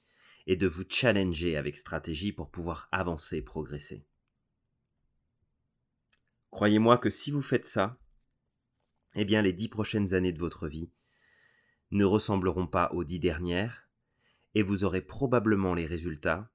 et 0.46 0.56
de 0.56 0.66
vous 0.66 0.84
challenger 0.88 1.56
avec 1.56 1.76
stratégie 1.76 2.32
pour 2.32 2.50
pouvoir 2.50 2.88
avancer, 2.90 3.42
progresser. 3.42 4.06
Croyez-moi 6.50 6.96
que 6.96 7.10
si 7.10 7.30
vous 7.30 7.42
faites 7.42 7.66
ça, 7.66 7.98
eh 9.14 9.26
bien 9.26 9.42
les 9.42 9.52
dix 9.52 9.68
prochaines 9.68 10.14
années 10.14 10.32
de 10.32 10.38
votre 10.38 10.68
vie 10.68 10.90
ne 11.90 12.04
ressembleront 12.04 12.66
pas 12.66 12.90
aux 12.92 13.04
dix 13.04 13.18
dernières, 13.18 13.87
et 14.58 14.62
vous 14.64 14.82
aurez 14.82 15.02
probablement 15.02 15.72
les 15.72 15.86
résultats 15.86 16.52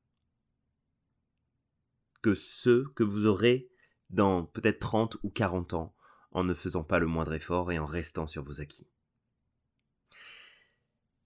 que 2.21 2.33
ceux 2.33 2.83
que 2.95 3.03
vous 3.03 3.27
aurez 3.27 3.71
dans 4.09 4.43
peut-être 4.43 4.79
30 4.79 5.15
ou 5.23 5.29
40 5.29 5.73
ans 5.73 5.95
en 6.33 6.43
ne 6.43 6.53
faisant 6.53 6.83
pas 6.83 6.99
le 6.99 7.07
moindre 7.07 7.33
effort 7.33 7.71
et 7.71 7.79
en 7.79 7.85
restant 7.85 8.27
sur 8.27 8.43
vos 8.43 8.59
acquis. 8.59 8.89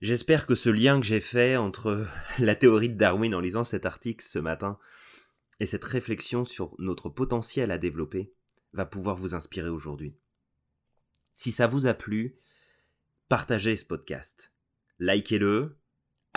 J'espère 0.02 0.46
que 0.46 0.54
ce 0.54 0.70
lien 0.70 1.00
que 1.00 1.06
j'ai 1.08 1.20
fait 1.20 1.58
entre 1.58 2.06
la 2.38 2.54
théorie 2.54 2.90
de 2.90 2.98
Darwin 2.98 3.34
en 3.34 3.40
lisant 3.40 3.64
cet 3.64 3.88
article 3.88 4.24
ce 4.24 4.38
matin 4.38 4.78
et 5.60 5.66
cette 5.66 5.84
réflexion 5.84 6.46
sur 6.46 6.76
notre 6.78 7.10
potentiel 7.10 7.72
à 7.72 7.80
développer 7.80 8.36
va 8.74 8.86
pouvoir 8.86 9.16
vous 9.16 9.34
inspirer 9.34 9.70
aujourd'hui. 9.70 10.16
Si 11.34 11.52
ça 11.52 11.66
vous 11.66 11.88
a 11.88 11.96
plu, 11.96 12.38
partagez 13.30 13.78
ce 13.78 13.86
podcast. 13.86 14.54
Likez-le, 15.00 15.80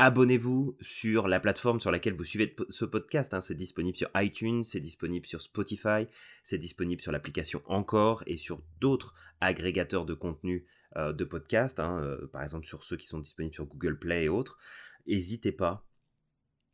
abonnez-vous 0.00 0.78
sur 0.80 1.28
la 1.28 1.40
plateforme 1.40 1.78
sur 1.78 1.90
laquelle 1.90 2.14
vous 2.14 2.24
suivez 2.24 2.56
ce 2.70 2.86
podcast. 2.86 3.34
Hein. 3.34 3.42
C'est 3.42 3.54
disponible 3.54 3.98
sur 3.98 4.08
iTunes, 4.14 4.64
c'est 4.64 4.80
disponible 4.80 5.26
sur 5.26 5.42
Spotify, 5.42 6.06
c'est 6.42 6.56
disponible 6.56 7.02
sur 7.02 7.12
l'application 7.12 7.62
Encore 7.66 8.22
et 8.26 8.38
sur 8.38 8.62
d'autres 8.80 9.12
agrégateurs 9.42 10.06
de 10.06 10.14
contenu 10.14 10.66
euh, 10.96 11.12
de 11.12 11.24
podcast, 11.24 11.80
hein, 11.80 12.02
euh, 12.02 12.26
par 12.28 12.42
exemple 12.42 12.64
sur 12.64 12.82
ceux 12.82 12.96
qui 12.96 13.06
sont 13.06 13.18
disponibles 13.18 13.54
sur 13.54 13.66
Google 13.66 13.98
Play 13.98 14.24
et 14.24 14.28
autres. 14.30 14.58
N'hésitez 15.06 15.52
pas, 15.52 15.86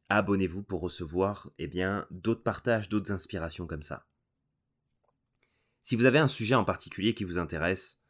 abonnez-vous 0.08 0.62
pour 0.62 0.80
recevoir 0.80 1.50
eh 1.58 1.66
bien 1.66 2.06
d'autres 2.12 2.44
partages, 2.44 2.88
d'autres 2.88 3.10
inspirations 3.10 3.66
comme 3.66 3.82
ça. 3.82 4.06
Si 5.82 5.96
vous 5.96 6.06
avez 6.06 6.20
un 6.20 6.28
sujet 6.28 6.54
en 6.54 6.64
particulier 6.64 7.12
qui 7.12 7.24
vous 7.24 7.38
intéresse 7.38 8.00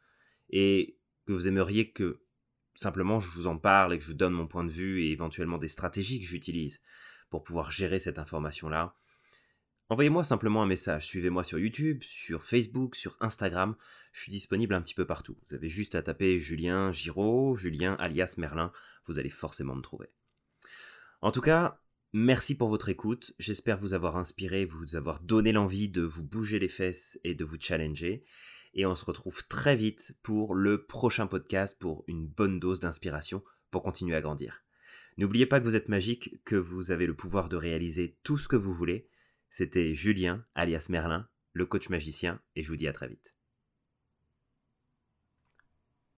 et 0.51 0.99
que 1.25 1.33
vous 1.33 1.47
aimeriez 1.47 1.91
que 1.91 2.21
simplement 2.77 3.19
je 3.19 3.29
vous 3.31 3.47
en 3.47 3.57
parle 3.57 3.93
et 3.93 3.97
que 3.97 4.03
je 4.03 4.09
vous 4.09 4.15
donne 4.15 4.33
mon 4.33 4.47
point 4.47 4.63
de 4.63 4.71
vue 4.71 5.01
et 5.01 5.11
éventuellement 5.11 5.57
des 5.57 5.67
stratégies 5.67 6.21
que 6.21 6.27
j'utilise 6.27 6.79
pour 7.29 7.43
pouvoir 7.43 7.71
gérer 7.71 7.99
cette 7.99 8.19
information-là, 8.19 8.95
envoyez-moi 9.89 10.23
simplement 10.23 10.63
un 10.63 10.67
message. 10.67 11.07
Suivez-moi 11.07 11.43
sur 11.43 11.59
YouTube, 11.59 12.03
sur 12.03 12.43
Facebook, 12.43 12.95
sur 12.95 13.17
Instagram. 13.19 13.75
Je 14.13 14.21
suis 14.21 14.31
disponible 14.31 14.75
un 14.75 14.81
petit 14.81 14.93
peu 14.93 15.05
partout. 15.05 15.35
Vous 15.47 15.55
avez 15.55 15.67
juste 15.67 15.95
à 15.95 16.03
taper 16.03 16.39
Julien 16.39 16.91
Giraud, 16.91 17.55
Julien 17.55 17.95
alias 17.99 18.35
Merlin. 18.37 18.71
Vous 19.07 19.19
allez 19.19 19.31
forcément 19.31 19.75
me 19.75 19.81
trouver. 19.81 20.07
En 21.21 21.31
tout 21.31 21.41
cas, 21.41 21.81
merci 22.13 22.55
pour 22.55 22.69
votre 22.69 22.89
écoute. 22.89 23.33
J'espère 23.39 23.79
vous 23.79 23.93
avoir 23.93 24.17
inspiré, 24.17 24.65
vous 24.65 24.95
avoir 24.95 25.19
donné 25.19 25.51
l'envie 25.51 25.89
de 25.89 26.03
vous 26.03 26.23
bouger 26.23 26.59
les 26.59 26.69
fesses 26.69 27.19
et 27.23 27.33
de 27.33 27.43
vous 27.43 27.57
challenger 27.59 28.23
et 28.77 28.85
on 28.85 28.95
se 28.95 29.03
retrouve 29.03 29.45
très 29.47 29.75
vite 29.75 30.15
pour 30.23 30.55
le 30.55 30.85
prochain 30.85 31.27
podcast 31.27 31.77
pour 31.79 32.05
une 32.07 32.27
bonne 32.27 32.59
dose 32.59 32.79
d'inspiration 32.79 33.43
pour 33.71 33.83
continuer 33.83 34.15
à 34.15 34.21
grandir. 34.21 34.63
N'oubliez 35.17 35.47
pas 35.47 35.59
que 35.59 35.65
vous 35.65 35.75
êtes 35.75 35.89
magique, 35.89 36.41
que 36.45 36.55
vous 36.55 36.91
avez 36.91 37.07
le 37.07 37.15
pouvoir 37.15 37.49
de 37.49 37.57
réaliser 37.57 38.17
tout 38.23 38.37
ce 38.37 38.47
que 38.47 38.55
vous 38.55 38.73
voulez. 38.73 39.09
C'était 39.49 39.95
Julien, 39.95 40.45
alias 40.53 40.87
Merlin, 40.89 41.27
le 41.53 41.65
coach 41.65 41.89
magicien, 41.89 42.39
et 42.55 42.61
je 42.61 42.69
vous 42.69 42.75
dis 42.75 42.87
à 42.87 42.93
très 42.93 43.07
vite. 43.07 43.36